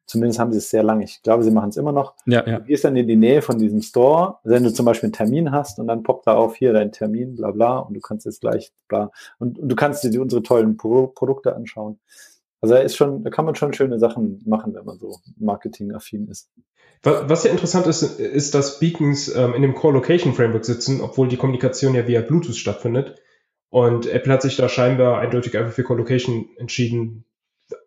[0.06, 1.04] zumindest haben sie es sehr lange.
[1.04, 2.14] Ich glaube, sie machen es immer noch.
[2.26, 2.58] Ja, ja.
[2.58, 5.52] Du gehst dann in die Nähe von diesem Store, wenn du zum Beispiel einen Termin
[5.52, 8.40] hast und dann poppt da auf hier dein Termin, bla bla, und du kannst jetzt
[8.40, 9.10] gleich bla.
[9.38, 11.98] Und, und du kannst dir unsere tollen Pro Produkte anschauen.
[12.60, 16.28] Also da ist schon, da kann man schon schöne Sachen machen, wenn man so marketingaffin
[16.28, 16.50] ist.
[17.02, 21.28] Was ja interessant ist, ist, dass Beacons ähm, in dem Core Location Framework sitzen, obwohl
[21.28, 23.22] die Kommunikation ja via Bluetooth stattfindet.
[23.68, 27.24] Und Apple hat sich da scheinbar eindeutig einfach für Core Location entschieden,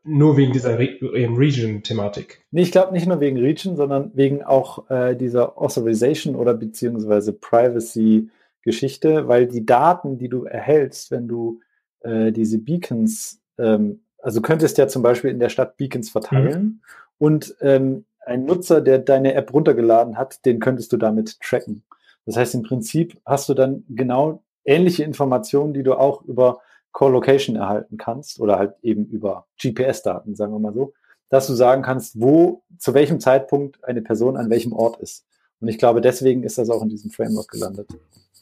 [0.03, 2.41] nur wegen dieser Re Region-Thematik.
[2.51, 7.33] Nee, ich glaube nicht nur wegen Region, sondern wegen auch äh, dieser Authorization oder beziehungsweise
[7.33, 11.61] Privacy-Geschichte, weil die Daten, die du erhältst, wenn du
[12.01, 16.81] äh, diese Beacons, ähm, also könntest ja zum Beispiel in der Stadt Beacons verteilen mhm.
[17.17, 21.83] und ähm, ein Nutzer, der deine App runtergeladen hat, den könntest du damit tracken.
[22.25, 26.59] Das heißt, im Prinzip hast du dann genau ähnliche Informationen, die du auch über
[26.91, 30.93] Co-Location erhalten kannst oder halt eben über GPS-Daten, sagen wir mal so,
[31.29, 35.25] dass du sagen kannst, wo, zu welchem Zeitpunkt eine Person an welchem Ort ist.
[35.59, 37.89] Und ich glaube, deswegen ist das auch in diesem Framework gelandet.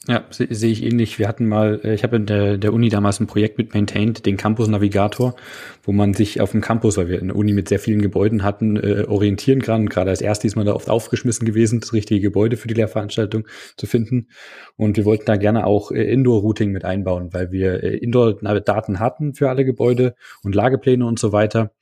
[0.06, 1.18] Ja, sehe seh ich ähnlich.
[1.18, 4.24] Wir hatten mal, äh, ich habe in der, der Uni damals ein Projekt mit Maintained,
[4.24, 5.34] den Campus Navigator,
[5.82, 8.76] wo man sich auf dem Campus, weil wir eine Uni mit sehr vielen Gebäuden hatten,
[8.76, 9.88] äh, orientieren kann.
[9.88, 13.46] Gerade als erstes ist man da oft aufgeschmissen gewesen, das richtige Gebäude für die Lehrveranstaltung
[13.76, 14.28] zu finden.
[14.76, 19.34] Und wir wollten da gerne auch äh, Indoor-Routing mit einbauen, weil wir äh, Indoor-Daten hatten
[19.34, 21.72] für alle Gebäude und Lagepläne und so weiter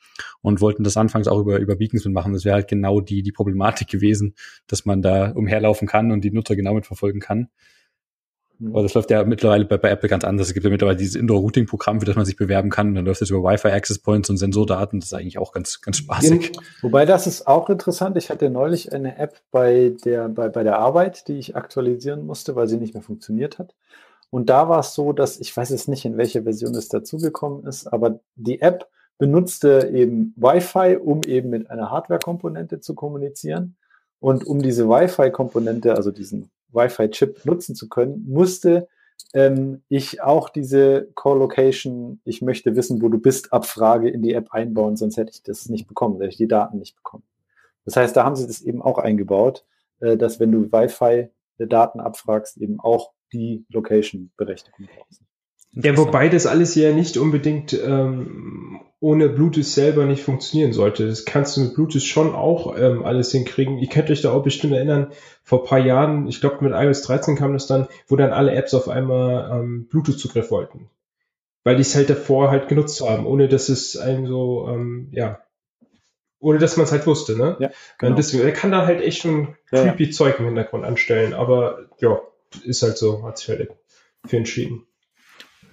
[0.41, 2.33] und wollten das anfangs auch über, über Beacons mitmachen.
[2.33, 4.35] Das wäre halt genau die, die Problematik gewesen,
[4.67, 7.51] dass man da umherlaufen kann und die Nutzer genau mitverfolgen kann.
[8.59, 8.71] Mhm.
[8.73, 10.49] Aber das läuft ja mittlerweile bei, bei, Apple ganz anders.
[10.49, 12.95] Es gibt ja mittlerweile dieses Indoor-Routing-Programm, für das man sich bewerben kann.
[12.95, 15.01] Dann läuft es über Wi-Fi-Access-Points und Sensordaten.
[15.01, 16.53] Das ist eigentlich auch ganz, ganz spaßig.
[16.83, 18.17] Wobei das ist auch interessant.
[18.17, 22.57] Ich hatte neulich eine App bei der, bei, bei der Arbeit, die ich aktualisieren musste,
[22.57, 23.75] weil sie nicht mehr funktioniert hat.
[24.31, 27.65] Und da war es so, dass ich weiß jetzt nicht, in welcher Version es dazugekommen
[27.65, 28.89] ist, aber die App
[29.19, 33.77] benutzte eben Wi-Fi, um eben mit einer Hardware-Komponente zu kommunizieren.
[34.19, 38.89] Und um diese Wi-Fi-Komponente, also diesen Wi-Fi-Chip nutzen zu können, musste
[39.35, 44.53] ähm, ich auch diese Call-Location, ich möchte wissen, wo du bist, Abfrage in die App
[44.53, 47.25] einbauen, sonst hätte ich das nicht bekommen, hätte ich die Daten nicht bekommen.
[47.85, 49.65] Das heißt, da haben sie das eben auch eingebaut,
[50.01, 55.23] äh, dass wenn du Wi-Fi-Daten abfragst, eben auch die Location-Berechtigung brauchst.
[55.77, 61.07] Ja, wobei das alles ja nicht unbedingt ähm, ohne Bluetooth selber nicht funktionieren sollte.
[61.07, 63.79] Das kannst du mit Bluetooth schon auch ähm, alles hinkriegen.
[63.79, 65.13] Ihr könnt euch da auch bestimmt erinnern,
[65.43, 68.73] vor paar Jahren, ich glaube mit iOS 13 kam das dann, wo dann alle Apps
[68.73, 70.89] auf einmal ähm, Bluetooth-Zugriff wollten.
[71.63, 75.41] Weil die es halt davor halt genutzt haben, ohne dass es einem so, ähm, ja,
[76.41, 77.57] ohne dass man es halt wusste, ne?
[77.59, 78.11] Ja, genau.
[78.11, 80.11] Und deswegen, er kann da halt echt schon creepy ja, ja.
[80.11, 82.21] Zeug im Hintergrund anstellen, aber ja,
[82.65, 83.71] ist halt so, hat sich halt
[84.25, 84.86] für entschieden.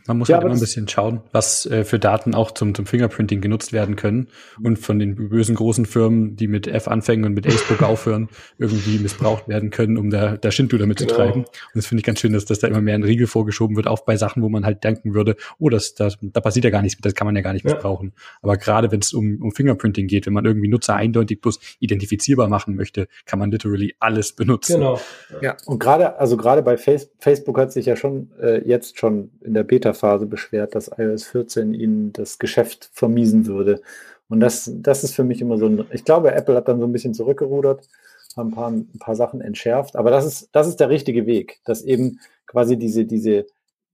[0.06, 2.86] Man muss ja, halt immer ein bisschen schauen, was äh, für Daten auch zum, zum
[2.86, 4.28] Fingerprinting genutzt werden können
[4.62, 8.28] und von den bösen großen Firmen, die mit F anfangen und mit Facebook aufhören,
[8.58, 11.10] irgendwie missbraucht werden können, um da, da Shinto damit genau.
[11.10, 11.40] zu treiben.
[11.42, 13.88] Und das finde ich ganz schön, dass, dass da immer mehr ein Riegel vorgeschoben wird,
[13.88, 16.82] auch bei Sachen, wo man halt denken würde, oh, das, das, da passiert ja gar
[16.82, 17.72] nichts, das kann man ja gar nicht ja.
[17.72, 18.12] missbrauchen.
[18.42, 22.50] Aber gerade wenn es um, um Fingerprinting geht, wenn man irgendwie Nutzer eindeutig bloß identifizierbar
[22.50, 24.74] machen möchte, kann man literally alles benutzen.
[24.74, 25.00] Genau.
[25.42, 29.32] Ja, und gerade, also gerade bei Face Facebook hat sich ja schon äh, jetzt schon
[29.42, 33.82] in der Beta Phase beschwert, dass iOS 14 ihnen das Geschäft vermiesen würde.
[34.30, 36.86] Und das, das ist für mich immer so ein, ich glaube, Apple hat dann so
[36.86, 37.88] ein bisschen zurückgerudert,
[38.36, 41.60] haben ein paar, ein paar Sachen entschärft, aber das ist, das ist der richtige Weg,
[41.66, 43.46] dass eben quasi diese, diese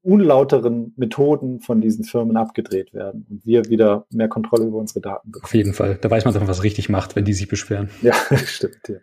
[0.10, 5.32] unlauteren Methoden von diesen Firmen abgedreht werden und wir wieder mehr Kontrolle über unsere Daten
[5.32, 5.46] bekommen.
[5.46, 5.98] Auf jeden Fall.
[6.02, 7.90] Da weiß man doch, was richtig macht, wenn die sich beschweren.
[8.02, 8.88] Ja, stimmt.
[8.88, 8.96] Ja.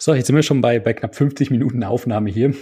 [0.00, 2.54] So, jetzt sind wir schon bei, bei knapp 50 Minuten Aufnahme hier.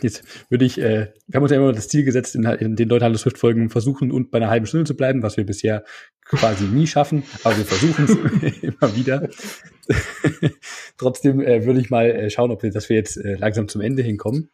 [0.00, 2.88] Jetzt würde ich, äh, wir haben uns ja immer das Ziel gesetzt, in, in den
[2.88, 5.84] Leute Hallo Swift Folgen versuchen und bei einer halben Stunde zu bleiben, was wir bisher
[6.24, 9.28] quasi nie schaffen, aber wir versuchen es immer wieder.
[10.98, 13.82] Trotzdem äh, würde ich mal äh, schauen, ob wir, dass wir jetzt äh, langsam zum
[13.82, 14.50] Ende hinkommen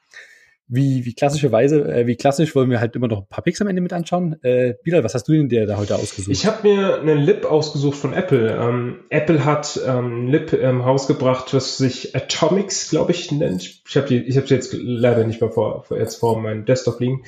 [0.66, 3.68] wie, wie klassischerweise, äh, wie klassisch wollen wir halt immer noch ein paar Picks am
[3.68, 4.42] Ende mit anschauen.
[4.42, 6.32] Äh, Bilal, was hast du denn dir da heute ausgesucht?
[6.32, 8.50] Ich habe mir einen Lip ausgesucht von Apple.
[8.50, 13.82] Ähm, Apple hat ähm, Lip im Haus gebracht, was sich Atomics, glaube ich, nennt.
[13.86, 17.24] Ich habe die, ich habe jetzt leider nicht mehr vor, jetzt vor meinem Desktop liegen.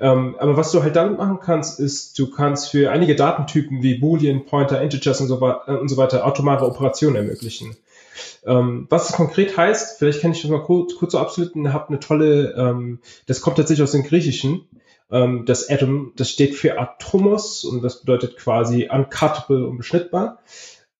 [0.00, 3.98] Ähm, aber was du halt damit machen kannst, ist, du kannst für einige Datentypen wie
[3.98, 7.76] Boolean, Pointer, Integers und so, äh, und so weiter atomare Operationen ermöglichen.
[8.46, 11.88] Ähm, was es konkret heißt, vielleicht kann ich das mal kurz, kurz so abschlitten, habe
[11.88, 14.68] eine tolle, ähm, das kommt tatsächlich aus dem Griechischen.
[15.10, 20.42] Ähm, das Atom, das steht für Atomos und das bedeutet quasi uncuttable, unbeschnittbar.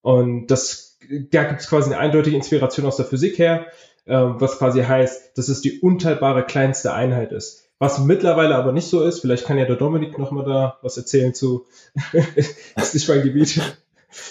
[0.01, 0.99] Und das,
[1.31, 3.67] da gibt es quasi eine eindeutige Inspiration aus der Physik her,
[4.07, 7.63] ähm, was quasi heißt, dass es die unteilbare kleinste Einheit ist.
[7.79, 10.95] Was mittlerweile aber nicht so ist, vielleicht kann ja der Dominik noch mal da was
[10.95, 11.65] erzählen zu,
[12.75, 13.59] das ist nicht mein Gebiet.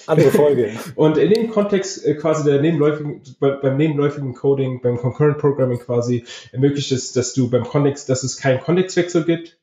[0.07, 0.73] Andere Folge.
[0.95, 5.79] Und in dem Kontext äh, quasi der nebenläufigen, bei, beim nebenläufigen Coding, beim Concurrent Programming
[5.79, 9.59] quasi ermöglicht es, dass du beim Kontext, dass es keinen Kontextwechsel gibt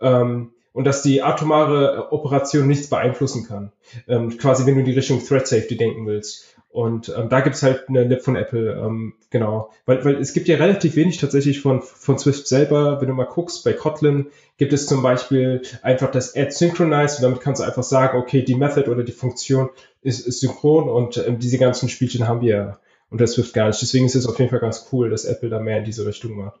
[0.00, 3.72] ähm, und dass die atomare Operation nichts beeinflussen kann.
[4.06, 6.57] Ähm, quasi, wenn du in die Richtung Thread Safety denken willst.
[6.70, 9.70] Und ähm, da gibt's halt eine Lib von Apple, ähm, genau.
[9.86, 13.00] Weil, weil es gibt ja relativ wenig tatsächlich von, von Swift selber.
[13.00, 14.26] Wenn du mal guckst, bei Kotlin
[14.58, 18.42] gibt es zum Beispiel einfach das Add Synchronize und damit kannst du einfach sagen, okay,
[18.42, 19.70] die Method oder die Funktion
[20.02, 22.78] ist, ist synchron und ähm, diese ganzen Spielchen haben wir
[23.10, 23.80] unter Swift gar nicht.
[23.80, 26.36] Deswegen ist es auf jeden Fall ganz cool, dass Apple da mehr in diese Richtung
[26.36, 26.60] macht.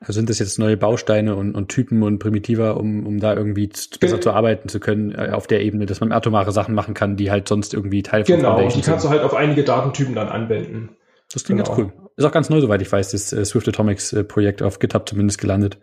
[0.00, 3.68] Also sind das jetzt neue Bausteine und, und Typen und Primitiver, um, um da irgendwie
[3.68, 6.94] zu, besser zu arbeiten zu können äh, auf der Ebene, dass man atomare Sachen machen
[6.94, 9.64] kann, die halt sonst irgendwie Teil von Genau, und die kannst du halt auf einige
[9.64, 10.90] Datentypen dann anwenden.
[11.32, 11.76] Das klingt genau.
[11.76, 12.10] ganz cool.
[12.16, 15.08] Ist auch ganz neu, soweit ich weiß, das äh, Swift Atomics äh, Projekt auf GitHub
[15.08, 15.78] zumindest gelandet.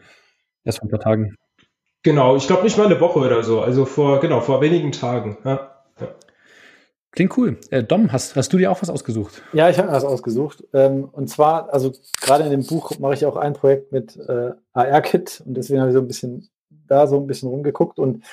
[0.64, 1.36] Erst vor ein paar Tagen.
[2.04, 5.38] Genau, ich glaube nicht mal eine Woche oder so, also vor, genau, vor wenigen Tagen.
[5.44, 5.75] Ja.
[7.16, 7.58] Klingt cool.
[7.70, 9.42] Äh, Dom, hast, hast du dir auch was ausgesucht?
[9.54, 10.66] Ja, ich habe was ausgesucht.
[10.74, 14.52] Ähm, und zwar, also gerade in dem Buch mache ich auch ein Projekt mit äh,
[14.74, 16.50] AR-Kit und deswegen habe ich so ein bisschen
[16.88, 18.24] da so ein bisschen rumgeguckt und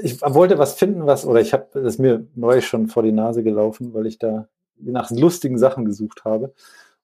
[0.00, 3.42] ich wollte was finden, was, oder ich habe das mir neu schon vor die Nase
[3.42, 6.54] gelaufen, weil ich da nach lustigen Sachen gesucht habe.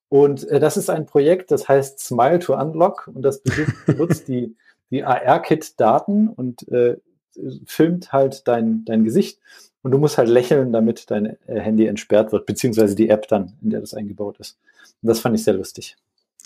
[0.09, 3.43] Und äh, das ist ein Projekt, das heißt Smile to Unlock und das
[3.87, 4.57] benutzt die,
[4.91, 6.99] die AR-Kit-Daten und äh,
[7.67, 9.41] filmt halt dein, dein Gesicht
[9.85, 13.53] und du musst halt lächeln, damit dein äh, Handy entsperrt wird, beziehungsweise die App dann,
[13.63, 14.59] in der das eingebaut ist.
[15.03, 15.97] Und das fand ich sehr lustig.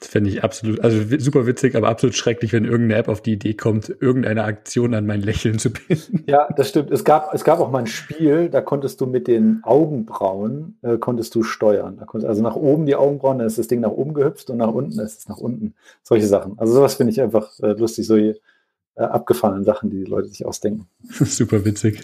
[0.01, 3.33] Das fände ich absolut, also super witzig, aber absolut schrecklich, wenn irgendeine App auf die
[3.33, 6.25] Idee kommt, irgendeine Aktion an mein Lächeln zu binden.
[6.27, 6.91] Ja, das stimmt.
[6.91, 10.99] Es gab, es gab auch mal ein Spiel, da konntest du mit den Augenbrauen, äh,
[10.99, 11.97] konntest du steuern.
[11.97, 14.59] Da konntest, also nach oben die Augenbrauen, dann ist das Ding nach oben gehüpft und
[14.59, 15.75] nach unten ist es nach unten.
[16.03, 16.59] Solche Sachen.
[16.59, 18.35] Also sowas finde ich einfach äh, lustig, so äh,
[18.95, 20.89] abgefahrene Sachen, die die Leute sich ausdenken.
[21.09, 22.03] super witzig.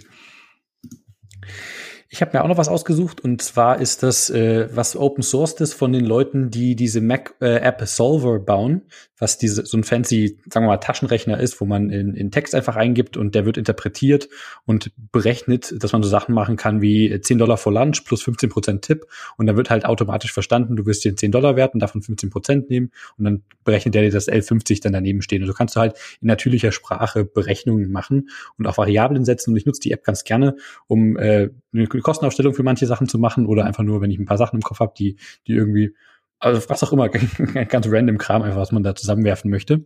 [2.09, 5.55] Ich habe mir auch noch was ausgesucht und zwar ist das äh, was Open Source
[5.55, 8.83] ist von den Leuten, die diese Mac äh, App Solver bauen,
[9.19, 12.55] was diese so ein fancy, sagen wir mal Taschenrechner ist, wo man in, in Text
[12.55, 14.29] einfach eingibt und der wird interpretiert
[14.67, 18.51] und berechnet, dass man so Sachen machen kann wie 10 Dollar vor Lunch plus 15
[18.51, 19.07] Prozent Tipp.
[19.37, 22.31] Und dann wird halt automatisch verstanden, du wirst dir 10 Dollar wert und davon 15
[22.31, 22.91] Prozent nehmen.
[23.17, 25.43] Und dann berechnet der dir das L50 dann daneben stehen.
[25.43, 29.51] Und so kannst du halt in natürlicher Sprache Berechnungen machen und auch Variablen setzen.
[29.51, 30.57] Und ich nutze die App ganz gerne,
[30.89, 34.27] um äh, eine Kostenaufstellung für manche Sachen zu machen oder einfach nur, wenn ich ein
[34.27, 35.95] paar Sachen im Kopf habe, die, die irgendwie,
[36.39, 37.09] also was auch immer,
[37.69, 39.85] ganz random Kram, einfach was man da zusammenwerfen möchte.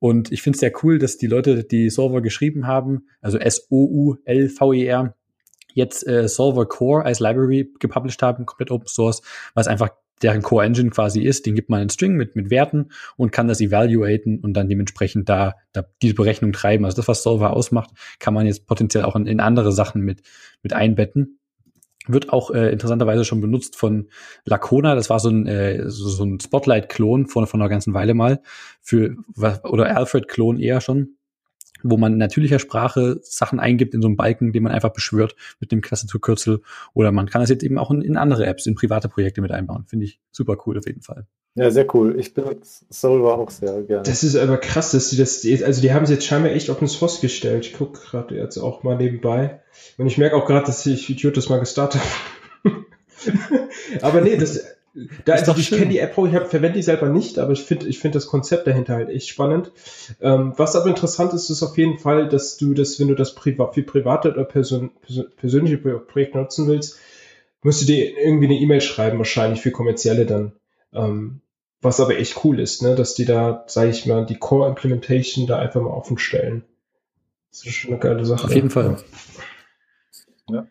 [0.00, 5.14] Und ich finde es sehr cool, dass die Leute, die Solver geschrieben haben, also S-O-U-L-V-E-R,
[5.74, 9.22] jetzt äh, Solver Core als Library gepublished haben, komplett Open Source,
[9.54, 9.90] was einfach
[10.22, 13.48] deren Core Engine quasi ist, den gibt man einen String mit, mit Werten und kann
[13.48, 16.84] das evaluaten und dann dementsprechend da, da diese Berechnung treiben.
[16.84, 20.22] Also das, was Solver ausmacht, kann man jetzt potenziell auch in, in andere Sachen mit,
[20.62, 21.37] mit einbetten.
[22.08, 24.08] Wird auch äh, interessanterweise schon benutzt von
[24.44, 24.94] Lacona.
[24.94, 28.40] Das war so ein, äh, so, ein Spotlight-Klon von, von einer ganzen Weile mal.
[28.80, 31.17] Für, oder Alfred-Klon eher schon
[31.82, 35.34] wo man in natürlicher Sprache Sachen eingibt in so einen Balken, den man einfach beschwört
[35.60, 36.62] mit dem Klasse-Kürzel.
[36.94, 39.52] Oder man kann das jetzt eben auch in, in, andere Apps, in private Projekte mit
[39.52, 39.84] einbauen.
[39.86, 41.26] Finde ich super cool auf jeden Fall.
[41.54, 42.18] Ja, sehr cool.
[42.20, 44.04] Ich benutze Solver auch sehr gerne.
[44.04, 46.86] Das ist aber krass, dass die das, also die haben sie jetzt scheinbar echt Open
[46.86, 47.66] Source gestellt.
[47.66, 49.60] Ich gucke gerade jetzt auch mal nebenbei.
[49.96, 52.00] Und ich merke auch gerade, dass ich Idiot das mal gestartet
[52.64, 52.84] habe.
[54.02, 54.77] aber nee, das,
[55.24, 57.86] da, also ich kenne die App, ich hab, verwende die selber nicht, aber ich finde
[57.86, 59.70] ich finde das Konzept dahinter halt echt spannend.
[60.20, 63.34] Ähm, was aber interessant ist, ist auf jeden Fall, dass du das, wenn du das
[63.34, 64.90] privat, für private oder person,
[65.36, 66.98] persönliche Projekte nutzen willst,
[67.62, 70.52] musst du dir irgendwie eine E-Mail schreiben, wahrscheinlich für kommerzielle dann.
[70.92, 71.40] Ähm,
[71.80, 75.46] was aber echt cool ist, ne, dass die da, sage ich mal, die Core Implementation
[75.46, 76.64] da einfach mal offen stellen.
[77.50, 78.44] Das ist schon eine geile Sache.
[78.44, 78.96] Auf jeden Fall.
[80.50, 80.66] Ja.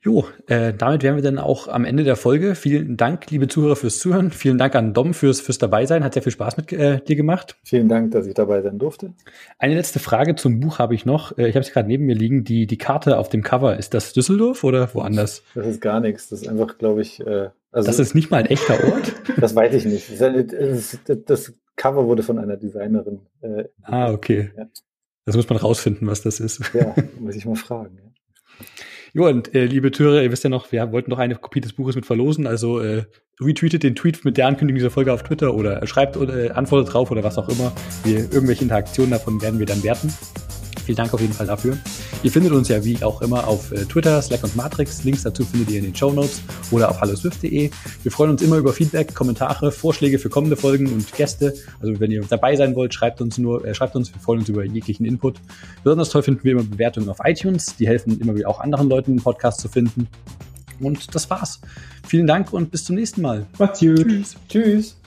[0.00, 2.54] Jo, äh, damit wären wir dann auch am Ende der Folge.
[2.54, 4.30] Vielen Dank, liebe Zuhörer, fürs Zuhören.
[4.30, 6.04] Vielen Dank an Dom fürs, fürs Dabeisein.
[6.04, 7.56] Hat sehr viel Spaß mit äh, dir gemacht.
[7.64, 9.12] Vielen Dank, dass ich dabei sein durfte.
[9.58, 11.36] Eine letzte Frage zum Buch habe ich noch.
[11.36, 12.44] Äh, ich habe es gerade neben mir liegen.
[12.44, 15.42] Die, die Karte auf dem Cover, ist das Düsseldorf oder woanders?
[15.56, 16.28] Das ist gar nichts.
[16.28, 17.18] Das ist einfach, glaube ich.
[17.26, 19.14] Äh, also, das ist nicht mal ein echter Ort?
[19.36, 20.20] das weiß ich nicht.
[20.20, 23.20] Das, das, Cover wurde von einer Designerin.
[23.40, 24.52] Äh, ah, okay.
[24.56, 24.66] Ja.
[25.24, 26.60] Das muss man rausfinden, was das ist.
[26.72, 27.98] Ja, muss ich mal fragen.
[27.98, 28.64] Ja.
[29.12, 31.72] Jo, und äh, liebe Türe, ihr wisst ja noch, wir wollten noch eine Kopie des
[31.72, 33.04] Buches mit verlosen, also äh,
[33.40, 37.10] retweetet den Tweet mit der Ankündigung dieser Folge auf Twitter oder schreibt äh, antwortet drauf
[37.10, 37.72] oder was auch immer.
[38.04, 40.12] Wir, irgendwelche Interaktionen davon werden wir dann werten.
[40.88, 41.76] Vielen Dank auf jeden Fall dafür.
[42.22, 45.04] Ihr findet uns ja wie auch immer auf äh, Twitter, Slack und Matrix.
[45.04, 47.70] Links dazu findet ihr in den Show Notes oder auf halloswift.de.
[48.02, 51.52] Wir freuen uns immer über Feedback, Kommentare, Vorschläge für kommende Folgen und Gäste.
[51.82, 54.14] Also wenn ihr dabei sein wollt, schreibt uns nur, äh, schreibt uns.
[54.14, 55.42] Wir freuen uns über jeglichen Input.
[55.84, 57.76] Besonders toll finden wir immer Bewertungen auf iTunes.
[57.76, 60.08] Die helfen immer wieder auch anderen Leuten, einen Podcast zu finden.
[60.80, 61.60] Und das war's.
[62.06, 63.44] Vielen Dank und bis zum nächsten Mal.
[63.58, 64.08] Macht's gut.
[64.08, 64.36] Tschüss.
[64.48, 64.97] Tschüss.